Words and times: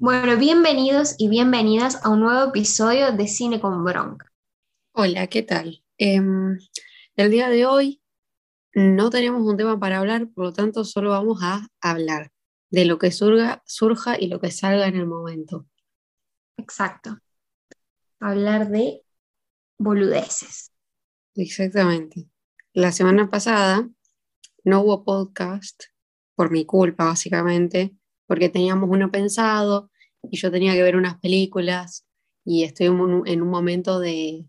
Bueno, 0.00 0.38
bienvenidos 0.38 1.16
y 1.18 1.28
bienvenidas 1.28 2.02
a 2.02 2.08
un 2.08 2.20
nuevo 2.20 2.48
episodio 2.48 3.12
de 3.12 3.28
Cine 3.28 3.60
con 3.60 3.84
Bronca. 3.84 4.32
Hola, 4.92 5.26
¿qué 5.26 5.42
tal? 5.42 5.84
Em, 5.98 6.56
el 7.16 7.30
día 7.30 7.50
de 7.50 7.66
hoy 7.66 8.00
no 8.72 9.10
tenemos 9.10 9.42
un 9.42 9.58
tema 9.58 9.78
para 9.78 9.98
hablar, 9.98 10.28
por 10.28 10.44
lo 10.44 10.52
tanto 10.54 10.82
solo 10.84 11.10
vamos 11.10 11.40
a 11.42 11.68
hablar 11.82 12.32
de 12.70 12.86
lo 12.86 12.98
que 12.98 13.12
surga, 13.12 13.62
surja 13.66 14.18
y 14.18 14.28
lo 14.28 14.40
que 14.40 14.50
salga 14.50 14.86
en 14.86 14.96
el 14.96 15.06
momento. 15.06 15.66
Exacto. 16.56 17.18
Hablar 18.18 18.70
de 18.70 19.02
boludeces. 19.76 20.72
Exactamente. 21.34 22.30
La 22.72 22.92
semana 22.92 23.28
pasada 23.28 23.90
no 24.68 24.82
hubo 24.82 25.02
podcast 25.02 25.84
por 26.36 26.50
mi 26.50 26.66
culpa, 26.66 27.06
básicamente, 27.06 27.94
porque 28.26 28.50
teníamos 28.50 28.90
uno 28.90 29.10
pensado 29.10 29.90
y 30.22 30.36
yo 30.36 30.50
tenía 30.50 30.74
que 30.74 30.82
ver 30.82 30.96
unas 30.96 31.18
películas 31.20 32.06
y 32.44 32.64
estoy 32.64 32.86
en 32.86 33.42
un 33.42 33.48
momento 33.48 33.98
de 33.98 34.44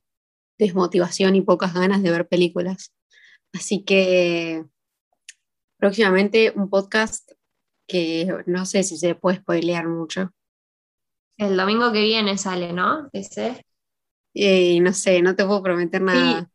desmotivación 0.57 1.35
y 1.35 1.41
pocas 1.41 1.73
ganas 1.73 2.03
de 2.03 2.11
ver 2.11 2.27
películas. 2.27 2.93
Así 3.53 3.83
que 3.83 4.65
próximamente 5.77 6.51
un 6.53 6.69
podcast 6.69 7.31
que 7.87 8.43
no 8.45 8.65
sé 8.65 8.83
si 8.83 8.97
se 8.97 9.15
puede 9.15 9.37
spoilear 9.37 9.87
mucho. 9.87 10.33
El 11.37 11.55
domingo 11.55 11.93
que 11.93 12.01
viene 12.01 12.37
sale, 12.37 12.73
¿no? 12.73 13.09
Ese. 13.13 13.65
Y 14.33 14.81
no 14.81 14.93
sé, 14.93 15.21
no 15.21 15.35
te 15.35 15.45
puedo 15.45 15.63
prometer 15.63 16.01
nada. 16.01 16.51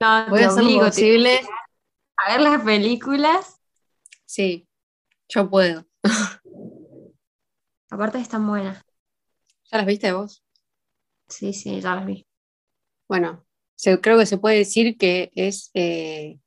No, 0.00 0.26
Voy 0.30 0.42
a 0.42 0.48
hacer 0.48 0.64
lo 0.64 0.78
posible. 0.78 1.40
A 2.22 2.32
ver 2.32 2.40
las 2.42 2.62
películas. 2.62 3.60
Sí, 4.26 4.68
yo 5.28 5.48
puedo. 5.48 5.86
Aparte 7.90 8.18
están 8.18 8.46
buenas. 8.46 8.84
¿Ya 9.70 9.78
las 9.78 9.86
viste 9.86 10.12
vos? 10.12 10.44
Sí, 11.28 11.52
sí, 11.52 11.80
ya 11.80 11.94
las 11.94 12.04
vi. 12.06 12.26
Bueno, 13.08 13.46
creo 14.02 14.18
que 14.18 14.26
se 14.26 14.38
puede 14.38 14.58
decir 14.58 14.98
que 14.98 15.30
es 15.34 15.70
eh, 15.74 16.38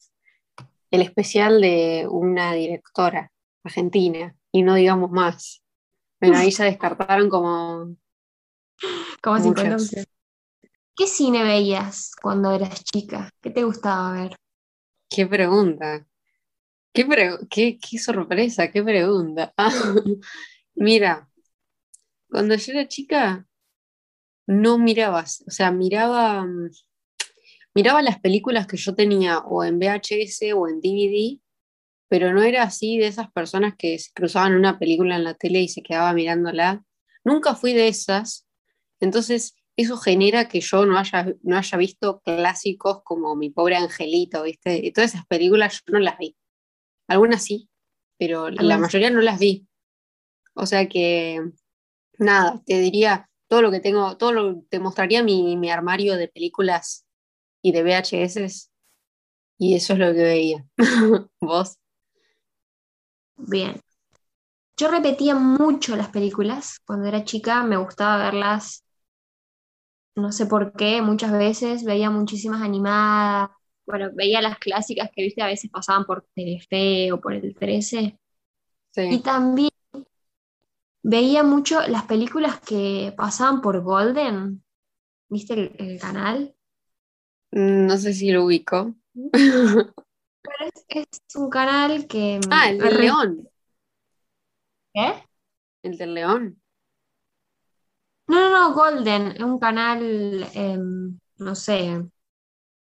el 0.92 1.02
especial 1.02 1.60
de 1.60 2.08
una 2.10 2.54
directora 2.54 3.32
argentina 3.64 4.36
y 4.52 4.62
no 4.62 4.76
digamos 4.76 5.10
más. 5.12 5.64
Bueno, 6.22 6.38
ahí 6.38 6.52
ya 6.52 6.66
descartaron 6.66 7.30
como... 7.30 7.96
Como 9.22 9.40
si 9.40 9.96
¿Qué 10.96 11.08
cine 11.08 11.44
veías 11.44 12.12
cuando 12.22 12.52
eras 12.52 12.84
chica? 12.84 13.30
¿Qué 13.42 13.50
te 13.50 13.64
gustaba 13.64 14.12
ver? 14.12 14.36
Qué 15.14 15.28
pregunta. 15.28 16.08
Qué, 16.94 17.78
qué, 17.80 18.00
sorpresa, 18.00 18.72
qué 18.72 18.82
pregunta. 18.84 19.54
mira, 20.76 21.30
cuando 22.30 22.56
yo 22.56 22.74
era 22.74 22.88
chica, 22.88 23.48
no 24.48 24.80
mirabas, 24.80 25.44
o 25.48 25.52
sea, 25.52 25.72
miraba, 25.72 26.48
miraba 27.76 28.02
las 28.02 28.20
películas 28.20 28.66
que 28.66 28.78
yo 28.78 28.96
tenía 28.96 29.40
o 29.40 29.64
en 29.64 29.78
VHS 29.78 30.54
o 30.54 30.68
en 30.68 30.82
DVD, 30.82 31.40
pero 32.10 32.34
no 32.34 32.42
era 32.42 32.64
así 32.64 32.98
de 32.98 33.08
esas 33.08 33.32
personas 33.32 33.76
que 33.78 33.98
cruzaban 34.16 34.56
una 34.56 34.80
película 34.80 35.16
en 35.16 35.26
la 35.26 35.36
tele 35.36 35.62
y 35.62 35.68
se 35.68 35.84
quedaba 35.84 36.14
mirándola. 36.14 36.84
Nunca 37.24 37.54
fui 37.54 37.74
de 37.74 37.88
esas, 37.88 38.48
entonces 39.00 39.56
eso 39.76 39.98
genera 39.98 40.48
que 40.48 40.62
yo 40.62 40.86
no 40.86 40.98
haya, 40.98 41.34
no 41.42 41.58
haya 41.58 41.78
visto 41.78 42.22
clásicos 42.22 43.02
como 43.04 43.36
Mi 43.36 43.50
pobre 43.50 43.76
angelito, 43.76 44.44
¿viste? 44.44 44.78
Y 44.86 44.92
todas 44.92 45.14
esas 45.14 45.26
películas 45.26 45.84
yo 45.86 45.94
no 45.94 46.00
las 46.00 46.18
vi. 46.18 46.36
Algunas 47.08 47.44
sí, 47.44 47.70
pero 48.18 48.50
la 48.50 48.78
mayoría 48.78 49.10
no 49.10 49.22
las 49.22 49.40
vi. 49.40 49.68
O 50.54 50.66
sea 50.66 50.88
que, 50.88 51.42
nada, 52.20 52.62
te 52.66 52.80
diría, 52.80 53.30
todo 53.48 53.62
lo 53.62 53.72
que 53.72 53.80
tengo, 53.80 54.18
todo 54.18 54.32
lo 54.32 54.62
te 54.70 54.80
mostraría 54.80 55.24
mi, 55.24 55.58
mi 55.58 55.70
armario 55.70 56.16
de 56.16 56.28
películas 56.28 57.06
y 57.62 57.72
de 57.72 57.84
VHS 57.84 58.70
y 59.58 59.76
eso 59.76 59.94
es 59.94 60.00
lo 60.00 60.14
que 60.14 60.24
veía. 60.24 60.66
¿Vos? 61.42 61.78
Bien. 63.38 63.80
Yo 64.78 64.90
repetía 64.90 65.36
mucho 65.36 65.96
las 65.96 66.10
películas. 66.10 66.80
Cuando 66.86 67.08
era 67.08 67.24
chica 67.24 67.64
me 67.64 67.78
gustaba 67.78 68.18
verlas, 68.18 68.83
no 70.16 70.32
sé 70.32 70.46
por 70.46 70.74
qué, 70.74 71.02
muchas 71.02 71.32
veces. 71.32 71.84
Veía 71.84 72.10
muchísimas 72.10 72.62
animadas. 72.62 73.50
Bueno, 73.86 74.10
veía 74.14 74.42
las 74.42 74.60
clásicas 74.60 75.10
que, 75.14 75.24
viste, 75.24 75.42
a 75.42 75.48
veces 75.48 75.70
pasaban 75.70 76.06
por 76.06 76.26
Telefe 76.34 77.12
o 77.12 77.20
por 77.20 77.34
el 77.34 77.56
13. 77.56 78.18
Y 78.96 79.20
también 79.20 79.72
veía 81.02 81.44
mucho 81.44 81.86
las 81.88 82.04
películas 82.04 82.60
que 82.60 83.14
pasaban 83.18 83.62
por 83.62 83.82
Golden. 83.82 84.64
¿Viste 85.30 85.74
el, 85.78 86.00
canal? 86.00 86.56
Mm, 87.52 87.88
no 87.88 87.98
sé 87.98 88.14
si 88.14 88.32
lo 88.32 88.46
ubico. 88.46 88.96
es, 90.88 91.22
un 91.36 91.50
canal 91.50 92.08
que... 92.08 92.40
Ah, 92.52 92.70
el 92.70 92.78
del 92.78 93.02
León. 93.02 93.50
¿Qué? 94.94 95.14
El 95.82 95.98
del 95.98 96.14
León. 96.14 96.63
No, 98.34 98.50
no, 98.50 98.50
no, 98.50 98.74
Golden, 98.74 99.28
es 99.34 99.44
un 99.44 99.60
canal, 99.60 100.50
em, 100.56 101.20
no 101.38 101.54
sé, 101.56 101.92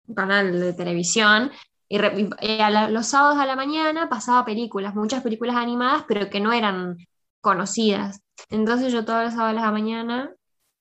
un 0.08 0.16
canal 0.16 0.60
de 0.60 0.74
televisión. 0.74 1.52
Y, 1.88 2.00
los 2.00 3.08
sábados 3.08 3.40
a 3.40 3.46
la 3.46 3.56
mañana 3.56 4.10
pasaba 4.10 4.44
películas, 4.44 4.94
muchas 4.94 5.24
películas 5.24 5.56
animadas, 5.56 6.04
pero 6.08 6.30
que 6.30 6.42
no 6.42 6.52
eran 6.52 6.98
conocidas. 7.42 8.22
Entonces 8.50 8.92
yo 8.92 9.06
todos 9.06 9.24
los 9.24 9.34
sábados 9.36 9.58
a 9.62 9.66
la 9.66 9.72
mañana, 9.72 10.34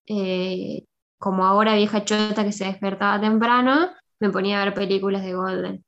eh, 0.06 0.84
como 1.18 1.46
ahora 1.46 1.76
vieja 1.76 2.04
chota 2.04 2.44
que 2.44 2.52
se 2.52 2.64
despertaba 2.64 3.20
temprano, 3.20 3.90
me 4.18 4.30
ponía 4.30 4.60
a 4.60 4.64
ver 4.64 4.74
películas 4.74 5.22
de 5.22 5.34
Golden. 5.34 5.84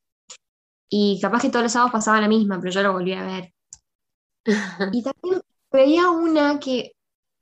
Y 0.88 1.20
capaz 1.20 1.42
que 1.42 1.50
todos 1.50 1.64
los 1.64 1.72
sábados 1.72 1.92
pasaba 1.92 2.20
la 2.20 2.28
misma, 2.28 2.60
pero 2.60 2.72
yo 2.72 2.82
lo 2.82 2.92
volví 2.92 3.14
a 3.14 3.24
ver. 3.24 3.52
y 4.92 5.02
también 5.02 5.40
veía 5.72 6.10
una 6.10 6.60
que 6.60 6.92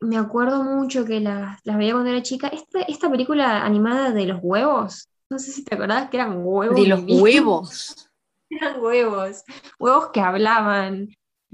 me 0.01 0.17
acuerdo 0.17 0.63
mucho 0.63 1.05
que 1.05 1.21
las 1.21 1.59
la 1.65 1.77
veía 1.77 1.93
cuando 1.93 2.11
era 2.11 2.23
chica, 2.23 2.49
esta, 2.49 2.83
esta 2.83 3.11
película 3.11 3.65
animada 3.65 4.13
de 4.13 4.27
los 4.27 4.41
huevos. 4.43 5.09
No 5.31 5.39
sé 5.39 5.53
si 5.53 5.65
te 5.65 5.75
acordás 5.75 6.11
que 6.11 6.19
eran 6.19 6.45
huevos. 6.45 6.77
De 6.77 6.87
los 6.87 7.03
huevos. 7.07 8.11
eran 8.51 8.81
huevos. 8.81 9.43
Huevos 9.79 10.11
que 10.13 10.21
hablaban, 10.21 11.09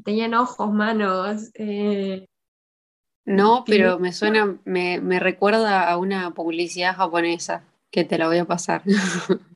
tenían 0.05 0.35
ojos, 0.35 0.73
manos. 0.73 1.51
Eh, 1.55 2.27
no, 3.25 3.65
pero 3.67 3.99
me 3.99 4.13
suena, 4.13 4.59
me, 4.65 5.01
me 5.01 5.21
recuerda 5.21 5.89
a 5.89 5.97
una 5.97 6.33
publicidad 6.35 6.97
japonesa 6.97 7.65
que 7.91 8.05
te 8.05 8.19
la 8.19 8.27
voy 8.27 8.39
a 8.39 8.45
pasar. 8.45 8.83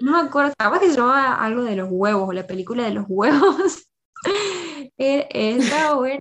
No 0.00 0.12
me 0.12 0.28
acuerdo, 0.28 0.52
capaz 0.56 0.78
que 0.78 0.90
se 0.90 0.96
llamaba 0.96 1.44
algo 1.44 1.64
de 1.64 1.74
los 1.74 1.88
huevos, 1.90 2.32
la 2.32 2.46
película 2.46 2.84
de 2.84 2.92
los 2.92 3.06
huevos. 3.08 3.84
Eh, 5.00 5.28
estaba 5.30 5.94
bueno. 5.94 6.20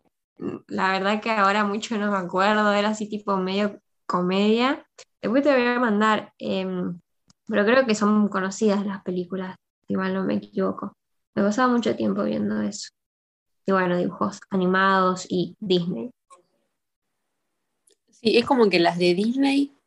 La 0.67 0.91
verdad 0.91 1.21
que 1.21 1.31
ahora 1.31 1.63
mucho 1.63 1.97
no 1.97 2.11
me 2.11 2.17
acuerdo, 2.17 2.71
era 2.73 2.89
así 2.89 3.09
tipo 3.09 3.37
medio 3.37 3.79
comedia. 4.05 4.85
Después 5.21 5.43
te 5.43 5.51
voy 5.51 5.65
a 5.65 5.79
mandar, 5.79 6.33
em, 6.37 6.99
pero 7.47 7.65
creo 7.65 7.85
que 7.85 7.95
son 7.95 8.27
conocidas 8.29 8.85
las 8.85 9.01
películas, 9.03 9.55
igual 9.87 10.13
no 10.13 10.23
me 10.23 10.35
equivoco. 10.35 10.93
Me 11.35 11.43
pasaba 11.43 11.71
mucho 11.71 11.95
tiempo 11.95 12.23
viendo 12.23 12.61
eso. 12.61 12.89
Y 13.65 13.71
bueno, 13.71 13.97
dibujos 13.97 14.39
animados 14.49 15.25
y 15.29 15.55
Disney. 15.59 16.11
Sí, 18.09 18.37
es 18.37 18.45
como 18.45 18.69
que 18.69 18.79
las 18.79 18.97
de 18.97 19.13
Disney 19.13 19.77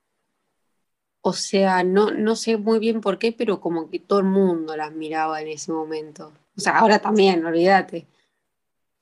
o 1.22 1.32
sea, 1.32 1.84
no, 1.84 2.10
no 2.10 2.34
sé 2.34 2.56
muy 2.56 2.78
bien 2.78 3.00
por 3.00 3.18
qué, 3.18 3.32
pero 3.32 3.60
como 3.60 3.90
que 3.90 3.98
todo 3.98 4.20
el 4.20 4.26
mundo 4.26 4.76
las 4.76 4.92
miraba 4.92 5.40
en 5.40 5.48
ese 5.48 5.72
momento. 5.72 6.32
O 6.56 6.60
sea, 6.60 6.78
ahora 6.78 6.98
también, 6.98 7.44
olvídate. 7.44 8.06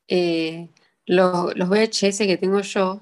Eh, 0.08 0.68
los, 1.08 1.56
los 1.56 1.68
VHS 1.68 2.18
que 2.18 2.36
tengo 2.36 2.60
yo 2.60 3.00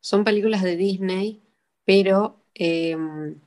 son 0.00 0.24
películas 0.24 0.62
de 0.62 0.76
Disney, 0.76 1.42
pero, 1.84 2.42
em, 2.54 3.38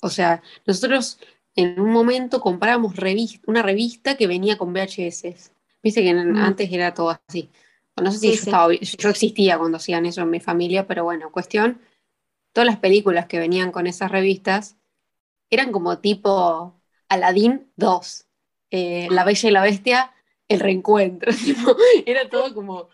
o 0.00 0.08
sea, 0.08 0.42
nosotros 0.66 1.18
en 1.54 1.80
un 1.80 1.90
momento 1.90 2.40
comprábamos 2.40 2.94
una 3.46 3.62
revista 3.62 4.16
que 4.16 4.26
venía 4.26 4.56
con 4.56 4.72
VHS. 4.72 5.52
Viste 5.82 6.02
que 6.02 6.14
mm. 6.14 6.36
antes 6.36 6.72
era 6.72 6.94
todo 6.94 7.10
así. 7.10 7.50
No 7.96 8.12
sé 8.12 8.18
si 8.18 8.28
yo, 8.28 8.34
Estaba, 8.34 8.72
yo 8.74 9.08
existía 9.08 9.58
cuando 9.58 9.78
hacían 9.78 10.06
eso 10.06 10.22
en 10.22 10.30
mi 10.30 10.40
familia, 10.40 10.86
pero 10.86 11.04
bueno, 11.04 11.32
cuestión 11.32 11.80
todas 12.52 12.66
las 12.66 12.78
películas 12.78 13.26
que 13.26 13.38
venían 13.38 13.72
con 13.72 13.86
esas 13.86 14.10
revistas 14.10 14.76
eran 15.50 15.72
como 15.72 15.98
tipo 15.98 16.80
Aladdin 17.08 17.70
2, 17.76 18.26
eh, 18.70 19.08
La 19.10 19.24
Bella 19.24 19.48
y 19.48 19.52
la 19.52 19.62
Bestia, 19.62 20.12
El 20.48 20.60
Reencuentro. 20.60 21.32
era 22.06 22.28
todo 22.28 22.54
como 22.54 22.88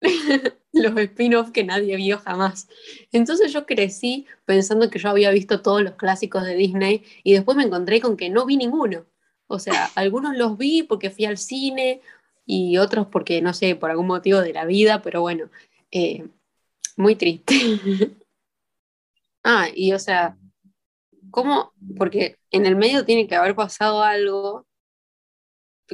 los 0.72 0.96
spin-offs 0.96 1.50
que 1.50 1.64
nadie 1.64 1.96
vio 1.96 2.18
jamás. 2.18 2.68
Entonces 3.12 3.52
yo 3.52 3.66
crecí 3.66 4.26
pensando 4.44 4.90
que 4.90 4.98
yo 4.98 5.08
había 5.08 5.30
visto 5.30 5.62
todos 5.62 5.82
los 5.82 5.94
clásicos 5.94 6.44
de 6.44 6.54
Disney 6.54 7.04
y 7.22 7.32
después 7.32 7.56
me 7.56 7.64
encontré 7.64 8.00
con 8.00 8.16
que 8.16 8.30
no 8.30 8.46
vi 8.46 8.56
ninguno. 8.56 9.06
O 9.46 9.58
sea, 9.58 9.90
algunos 9.94 10.36
los 10.36 10.58
vi 10.58 10.82
porque 10.82 11.10
fui 11.10 11.24
al 11.24 11.38
cine 11.38 12.00
y 12.46 12.76
otros 12.78 13.06
porque, 13.06 13.40
no 13.40 13.54
sé, 13.54 13.74
por 13.76 13.90
algún 13.90 14.06
motivo 14.06 14.40
de 14.40 14.52
la 14.52 14.66
vida, 14.66 15.02
pero 15.02 15.22
bueno, 15.22 15.50
eh, 15.90 16.26
muy 16.96 17.14
triste. 17.16 17.54
ah, 19.44 19.68
y 19.74 19.92
o 19.92 19.98
sea, 19.98 20.36
¿cómo? 21.30 21.72
Porque 21.96 22.36
en 22.50 22.66
el 22.66 22.76
medio 22.76 23.04
tiene 23.04 23.26
que 23.26 23.34
haber 23.36 23.54
pasado 23.54 24.02
algo 24.02 24.66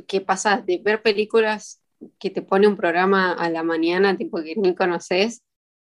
que 0.07 0.21
pasas 0.21 0.65
de 0.67 0.79
ver 0.79 1.03
películas 1.03 1.83
que 2.19 2.31
te 2.31 2.43
pone 2.43 2.67
un 2.67 2.77
programa 2.77 3.33
a 3.33 3.51
la 3.51 3.63
mañana, 3.63 4.17
tipo 4.17 4.43
que 4.43 4.55
ni 4.57 4.75
conoces, 4.75 5.43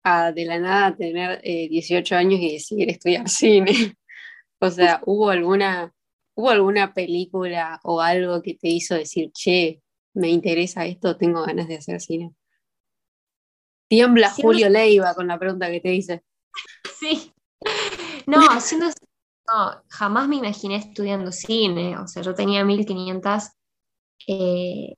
a 0.04 0.32
de 0.32 0.44
la 0.44 0.58
nada 0.58 0.96
tener 0.96 1.40
18 1.42 2.14
eh, 2.14 2.18
años 2.18 2.40
y 2.40 2.52
decidir 2.52 2.90
estudiar 2.90 3.28
cine. 3.28 3.72
o 4.60 4.70
sea, 4.70 5.00
¿hubo 5.04 5.30
alguna, 5.30 5.92
¿hubo 6.34 6.50
alguna 6.50 6.94
película 6.94 7.80
o 7.82 8.00
algo 8.00 8.40
que 8.42 8.54
te 8.54 8.68
hizo 8.68 8.94
decir, 8.94 9.32
che, 9.32 9.82
me 10.14 10.28
interesa 10.28 10.86
esto, 10.86 11.16
tengo 11.16 11.44
ganas 11.44 11.68
de 11.68 11.76
hacer 11.76 12.00
cine? 12.00 12.32
Tiembla 13.88 14.30
Julio 14.30 14.68
Leiva 14.68 15.14
con 15.14 15.26
la 15.26 15.38
pregunta 15.38 15.70
que 15.70 15.80
te 15.80 15.94
hice. 15.94 16.22
Sí. 16.98 17.30
No, 18.26 18.40
haciendo 18.48 18.86
no, 18.86 19.82
jamás 19.88 20.28
me 20.28 20.36
imaginé 20.36 20.76
estudiando 20.76 21.30
cine. 21.30 21.96
O 21.98 22.06
sea, 22.06 22.22
yo 22.22 22.34
tenía 22.34 22.64
1500 22.64 23.50
eh, 24.26 24.96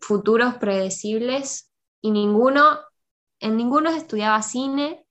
futuros 0.00 0.54
predecibles 0.54 1.70
y 2.00 2.10
ninguno, 2.10 2.80
en 3.38 3.56
ninguno 3.56 3.90
estudiaba 3.90 4.42
cine, 4.42 5.06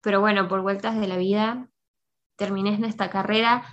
pero 0.00 0.20
bueno, 0.20 0.48
por 0.48 0.62
vueltas 0.62 0.98
de 0.98 1.06
la 1.06 1.16
vida 1.16 1.68
terminé 2.36 2.74
en 2.74 2.84
esta 2.84 3.10
carrera 3.10 3.66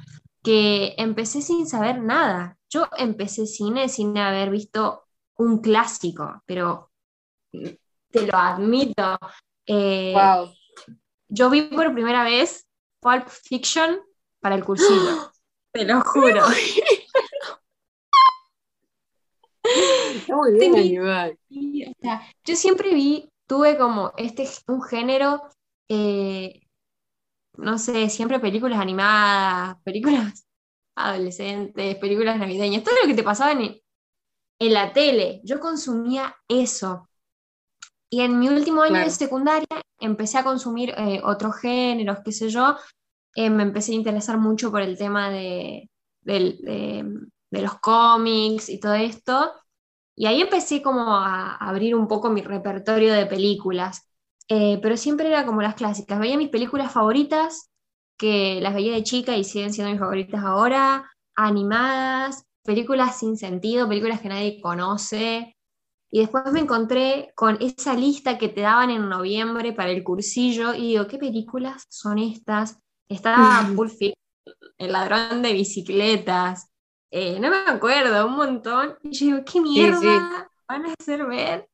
que 0.44 0.94
empecé 0.98 1.42
sin 1.42 1.68
saber 1.68 2.02
nada. 2.02 2.58
Yo 2.70 2.88
empecé 2.98 3.46
cine 3.48 3.88
sin 3.90 4.18
haber 4.18 4.50
visto 4.50 5.08
un 5.36 5.60
clásico, 5.60 6.44
pero 6.46 6.92
te 7.52 8.28
lo 8.28 8.38
admito. 8.38 9.18
Eh, 9.66 10.14
yo 11.30 11.50
vi 11.50 11.64
por 11.64 11.94
primera 11.94 12.24
vez 12.24 12.68
Pulp 13.00 13.28
Fiction 13.28 14.00
para 14.40 14.56
el 14.56 14.64
cursillo, 14.64 15.32
te 15.72 15.86
lo 15.86 16.02
juro. 16.02 16.44
Muy 21.50 21.72
bien, 21.72 21.94
yo 22.46 22.56
siempre 22.56 22.94
vi, 22.94 23.32
tuve 23.48 23.78
como 23.78 24.14
este, 24.18 24.48
un 24.68 24.82
género, 24.84 25.44
eh, 25.90 26.62
no 27.58 27.78
sé, 27.80 28.10
siempre 28.10 28.40
películas 28.40 28.80
animadas, 28.80 29.78
películas 29.86 30.48
adolescentes, 30.96 31.96
películas 31.98 32.40
navideñas, 32.40 32.84
todo 32.84 32.96
lo 33.02 33.08
que 33.08 33.16
te 33.16 33.24
pasaba 33.24 33.52
en, 33.54 33.62
en 34.60 34.74
la 34.74 34.94
tele. 34.94 35.42
Yo 35.44 35.60
consumía 35.60 36.36
eso. 36.48 37.08
Y 38.10 38.22
en 38.22 38.40
mi 38.40 38.48
último 38.50 38.82
año 38.82 39.04
de 39.04 39.10
secundaria 39.10 39.68
empecé 40.00 40.38
a 40.38 40.44
consumir 40.44 40.94
eh, 40.98 41.22
otros 41.24 41.56
géneros, 41.58 42.20
qué 42.24 42.32
sé 42.32 42.50
yo. 42.50 42.78
Eh, 43.36 43.50
me 43.50 43.64
empecé 43.64 43.94
a 43.94 43.96
interesar 43.96 44.38
mucho 44.38 44.72
por 44.72 44.82
el 44.82 44.98
tema 44.98 45.30
de, 45.30 45.90
de 47.52 47.62
los 47.62 47.80
cómics 47.80 48.70
y 48.70 48.80
todo 48.80 48.94
esto. 48.96 49.52
Y 50.20 50.26
ahí 50.26 50.42
empecé 50.42 50.82
como 50.82 51.16
a 51.16 51.56
abrir 51.58 51.94
un 51.94 52.08
poco 52.08 52.32
mi 52.32 52.42
repertorio 52.42 53.14
de 53.14 53.28
películas, 53.28 54.10
eh, 54.50 54.80
pero 54.82 54.98
siempre 54.98 55.28
era 55.28 55.46
como 55.46 55.62
las 55.62 55.76
clásicas. 55.76 56.20
Veía 56.20 56.38
mis 56.38 56.50
películas 56.50 56.92
favoritas, 56.92 57.70
que 58.18 58.60
las 58.60 58.74
veía 58.74 58.94
de 58.94 59.04
chica 59.04 59.38
y 59.38 59.44
siguen 59.44 59.72
siendo 59.72 59.92
mis 59.92 60.00
favoritas 60.00 60.44
ahora, 60.44 61.08
animadas, 61.36 62.46
películas 62.64 63.20
sin 63.20 63.38
sentido, 63.38 63.88
películas 63.88 64.20
que 64.20 64.30
nadie 64.30 64.60
conoce. 64.60 65.56
Y 66.10 66.22
después 66.22 66.52
me 66.52 66.62
encontré 66.62 67.32
con 67.36 67.60
esa 67.62 67.94
lista 67.94 68.40
que 68.40 68.50
te 68.50 68.62
daban 68.62 68.90
en 68.90 69.10
noviembre 69.10 69.72
para 69.72 69.92
el 69.92 70.04
cursillo 70.04 70.74
y 70.74 70.94
digo, 70.94 71.06
¿qué 71.06 71.20
películas 71.20 71.86
son 71.90 72.18
estas? 72.18 72.80
Estaba 73.08 73.70
Pulp 73.76 73.92
El 74.80 74.92
ladrón 74.92 75.44
de 75.44 75.54
bicicletas, 75.54 76.72
eh, 77.12 77.40
no 77.40 77.50
me 77.50 77.58
acuerdo, 77.68 78.28
un 78.28 78.36
montón. 78.36 78.98
Y 79.04 79.12
yo 79.12 79.26
digo, 79.26 79.46
¿qué 79.46 79.62
mierda 79.62 80.52
van 80.68 80.86
a 80.86 80.94
hacer 81.00 81.26
ver? 81.26 81.70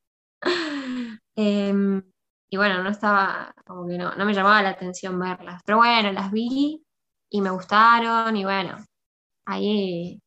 Em, 1.36 2.04
y 2.50 2.58
bueno, 2.58 2.84
no 2.84 2.90
estaba, 2.92 3.56
como 3.66 3.88
que 3.88 3.98
no, 3.98 4.14
no 4.16 4.26
me 4.26 4.34
llamaba 4.36 4.62
la 4.62 4.70
atención 4.70 5.18
verlas. 5.20 5.62
Pero 5.66 5.80
bueno, 5.80 6.12
las 6.12 6.32
vi 6.32 6.86
y 7.30 7.42
me 7.42 7.50
gustaron 7.50 8.38
y 8.38 8.44
bueno, 8.44 8.78
ahí 9.46 10.22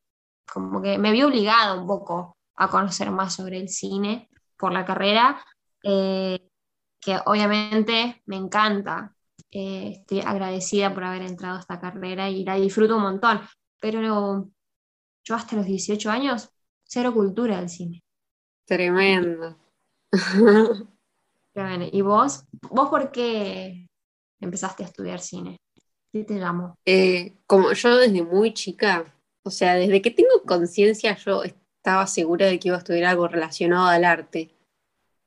como 0.53 0.83
que 0.83 0.99
me 0.99 1.13
vi 1.13 1.23
obligado 1.23 1.81
un 1.81 1.87
poco 1.87 2.37
a 2.57 2.69
conocer 2.69 3.11
más 3.11 3.35
sobre 3.35 3.59
el 3.59 3.69
cine 3.69 4.29
por 4.57 4.73
la 4.73 4.85
carrera, 4.85 5.45
eh, 5.83 6.49
que 7.01 7.19
obviamente 7.27 8.23
me 8.27 8.37
encanta. 8.37 9.15
Eh, 9.51 9.99
estoy 10.01 10.21
agradecida 10.21 10.93
por 10.93 11.05
haber 11.05 11.23
entrado 11.23 11.57
a 11.57 11.61
esta 11.61 11.79
carrera 11.79 12.29
y 12.29 12.45
la 12.45 12.57
disfruto 12.57 12.97
un 12.97 13.03
montón, 13.03 13.41
pero 13.81 14.51
yo 15.27 15.35
hasta 15.35 15.57
los 15.57 15.67
18 15.67 16.09
años, 16.09 16.51
cero 16.85 17.13
cultura 17.13 17.59
del 17.59 17.69
cine. 17.69 18.03
Tremendo. 18.65 19.57
¿Y 21.91 22.01
vos? 22.03 22.45
¿Vos 22.71 22.89
por 22.91 23.11
qué 23.11 23.89
empezaste 24.41 24.85
a 24.85 24.87
estudiar 24.87 25.21
cine? 25.21 25.57
¿Qué 26.13 26.23
te 26.23 26.39
llamó? 26.39 26.79
Eh, 26.85 27.39
como 27.47 27.73
yo 27.73 27.97
desde 27.97 28.23
muy 28.23 28.55
chica, 28.55 29.13
o 29.43 29.51
sea, 29.51 29.75
desde 29.75 30.01
que 30.01 30.11
tengo 30.11 30.43
conciencia, 30.47 31.17
yo 31.17 31.43
estaba 31.43 32.07
segura 32.07 32.47
de 32.47 32.61
que 32.61 32.69
iba 32.69 32.77
a 32.77 32.81
estudiar 32.81 33.07
algo 33.07 33.27
relacionado 33.27 33.87
al 33.87 34.05
arte. 34.05 34.55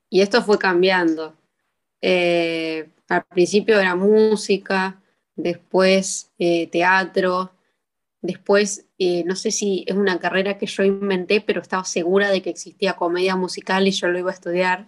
Y 0.09 0.21
esto 0.21 0.41
fue 0.43 0.57
cambiando. 0.57 1.35
Eh, 2.01 2.89
al 3.09 3.25
principio 3.25 3.79
era 3.79 3.95
música, 3.95 5.01
después 5.35 6.31
eh, 6.39 6.67
teatro, 6.67 7.51
Después, 8.21 8.87
eh, 8.97 9.23
no 9.25 9.35
sé 9.35 9.51
si 9.51 9.85
es 9.87 9.95
una 9.95 10.19
carrera 10.19 10.57
que 10.57 10.65
yo 10.65 10.83
inventé, 10.83 11.39
pero 11.39 11.61
estaba 11.61 11.85
segura 11.85 12.29
de 12.29 12.41
que 12.41 12.49
existía 12.49 12.97
comedia 12.97 13.35
musical 13.37 13.87
y 13.87 13.91
yo 13.91 14.07
lo 14.09 14.19
iba 14.19 14.31
a 14.31 14.33
estudiar. 14.33 14.87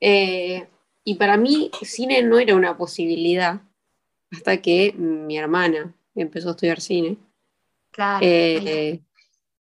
Eh, 0.00 0.68
y 1.02 1.14
para 1.14 1.38
mí, 1.38 1.70
cine 1.82 2.22
no 2.22 2.38
era 2.38 2.54
una 2.54 2.76
posibilidad 2.76 3.62
hasta 4.30 4.60
que 4.60 4.92
mi 4.92 5.38
hermana 5.38 5.94
empezó 6.14 6.48
a 6.48 6.50
estudiar 6.52 6.80
cine. 6.80 7.16
Claro. 7.90 8.20
Eh, 8.22 9.00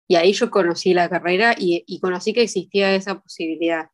y 0.06 0.16
ahí 0.16 0.32
yo 0.32 0.50
conocí 0.50 0.94
la 0.94 1.10
carrera 1.10 1.54
y, 1.58 2.00
conocí 2.00 2.32
que 2.32 2.42
existía 2.42 2.94
esa 2.94 3.20
posibilidad. 3.20 3.90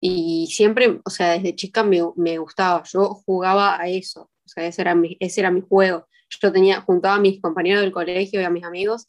Y 0.00 0.48
siempre, 0.48 1.00
o 1.04 1.10
sea, 1.10 1.32
desde 1.32 1.56
chica 1.56 1.82
me, 1.82 2.00
me 2.14 2.38
gustaba, 2.38 2.84
yo 2.84 3.14
jugaba 3.26 3.80
a 3.80 3.88
eso, 3.88 4.30
o 4.44 4.48
sea, 4.48 4.66
ese 4.66 4.82
era 4.82 4.94
mi, 4.94 5.16
ese 5.18 5.40
era 5.40 5.50
mi 5.50 5.60
juego 5.60 6.06
yo 6.40 6.52
tenía, 6.52 6.80
juntaba 6.80 7.16
a 7.16 7.20
mis 7.20 7.40
compañeros 7.40 7.82
del 7.82 7.92
colegio 7.92 8.40
y 8.40 8.44
a 8.44 8.50
mis 8.50 8.64
amigos 8.64 9.08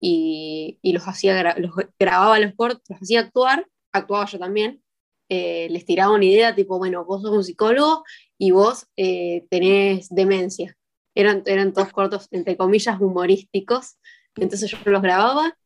y, 0.00 0.78
los 0.82 1.06
hacía, 1.06 1.56
los 1.58 1.72
grababa 1.98 2.38
los 2.38 2.54
cortos, 2.54 2.82
los 2.88 3.00
hacía 3.00 3.20
actuar, 3.20 3.66
actuaba 3.92 4.26
yo 4.26 4.38
también, 4.38 4.82
eh, 5.28 5.68
les 5.70 5.84
tiraba 5.84 6.14
una 6.14 6.24
idea 6.24 6.54
tipo, 6.54 6.78
bueno, 6.78 7.04
vos 7.04 7.22
sos 7.22 7.32
un 7.32 7.44
psicólogo 7.44 8.04
y 8.38 8.50
vos 8.50 8.86
eh, 8.96 9.46
tenés 9.50 10.08
demencia. 10.10 10.76
Eran, 11.14 11.42
eran 11.46 11.72
todos 11.72 11.92
cortos, 11.92 12.28
entre 12.30 12.56
comillas, 12.56 13.00
humorísticos. 13.00 13.96
Entonces 14.36 14.70
yo 14.70 14.78
los 14.84 15.02
grababa, 15.02 15.56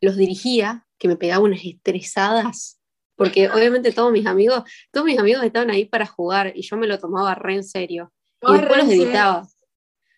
los 0.00 0.16
dirigía, 0.16 0.86
que 0.98 1.08
me 1.08 1.16
pegaba 1.16 1.42
unas 1.42 1.64
estresadas, 1.64 2.78
porque 3.16 3.48
obviamente 3.48 3.92
todos 3.92 4.12
mis 4.12 4.26
amigos, 4.26 4.62
todos 4.92 5.06
mis 5.06 5.18
amigos 5.18 5.42
estaban 5.42 5.70
ahí 5.70 5.86
para 5.86 6.06
jugar 6.06 6.52
y 6.54 6.62
yo 6.62 6.76
me 6.76 6.86
lo 6.86 6.98
tomaba 6.98 7.34
re 7.34 7.54
en 7.54 7.64
serio. 7.64 8.12
Y 8.42 8.52
después 8.52 8.84
los 8.84 8.88
editaba 8.92 9.48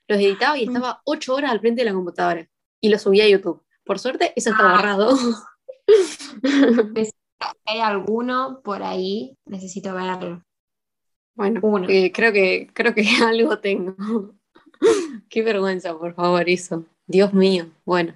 los 0.08 0.18
editaba 0.18 0.58
y 0.58 0.64
estaba 0.64 1.00
ocho 1.04 1.34
horas 1.34 1.50
al 1.52 1.60
frente 1.60 1.82
de 1.82 1.86
la 1.86 1.94
computadora 1.94 2.48
y 2.80 2.88
lo 2.88 2.98
subía 2.98 3.24
a 3.24 3.28
YouTube. 3.28 3.62
Por 3.84 3.98
suerte, 3.98 4.32
eso 4.36 4.50
está 4.50 4.68
ah. 4.68 4.76
borrado. 4.76 5.16
hay 7.64 7.80
alguno 7.80 8.60
por 8.62 8.82
ahí, 8.82 9.36
necesito 9.46 9.94
verlo. 9.94 10.44
Bueno, 11.34 11.60
eh, 11.88 12.12
creo, 12.12 12.32
que, 12.32 12.68
creo 12.72 12.94
que 12.94 13.06
algo 13.24 13.58
tengo. 13.58 14.34
Qué 15.28 15.42
vergüenza, 15.42 15.96
por 15.96 16.14
favor, 16.14 16.48
eso. 16.48 16.84
Dios 17.06 17.32
mío, 17.32 17.70
bueno. 17.84 18.14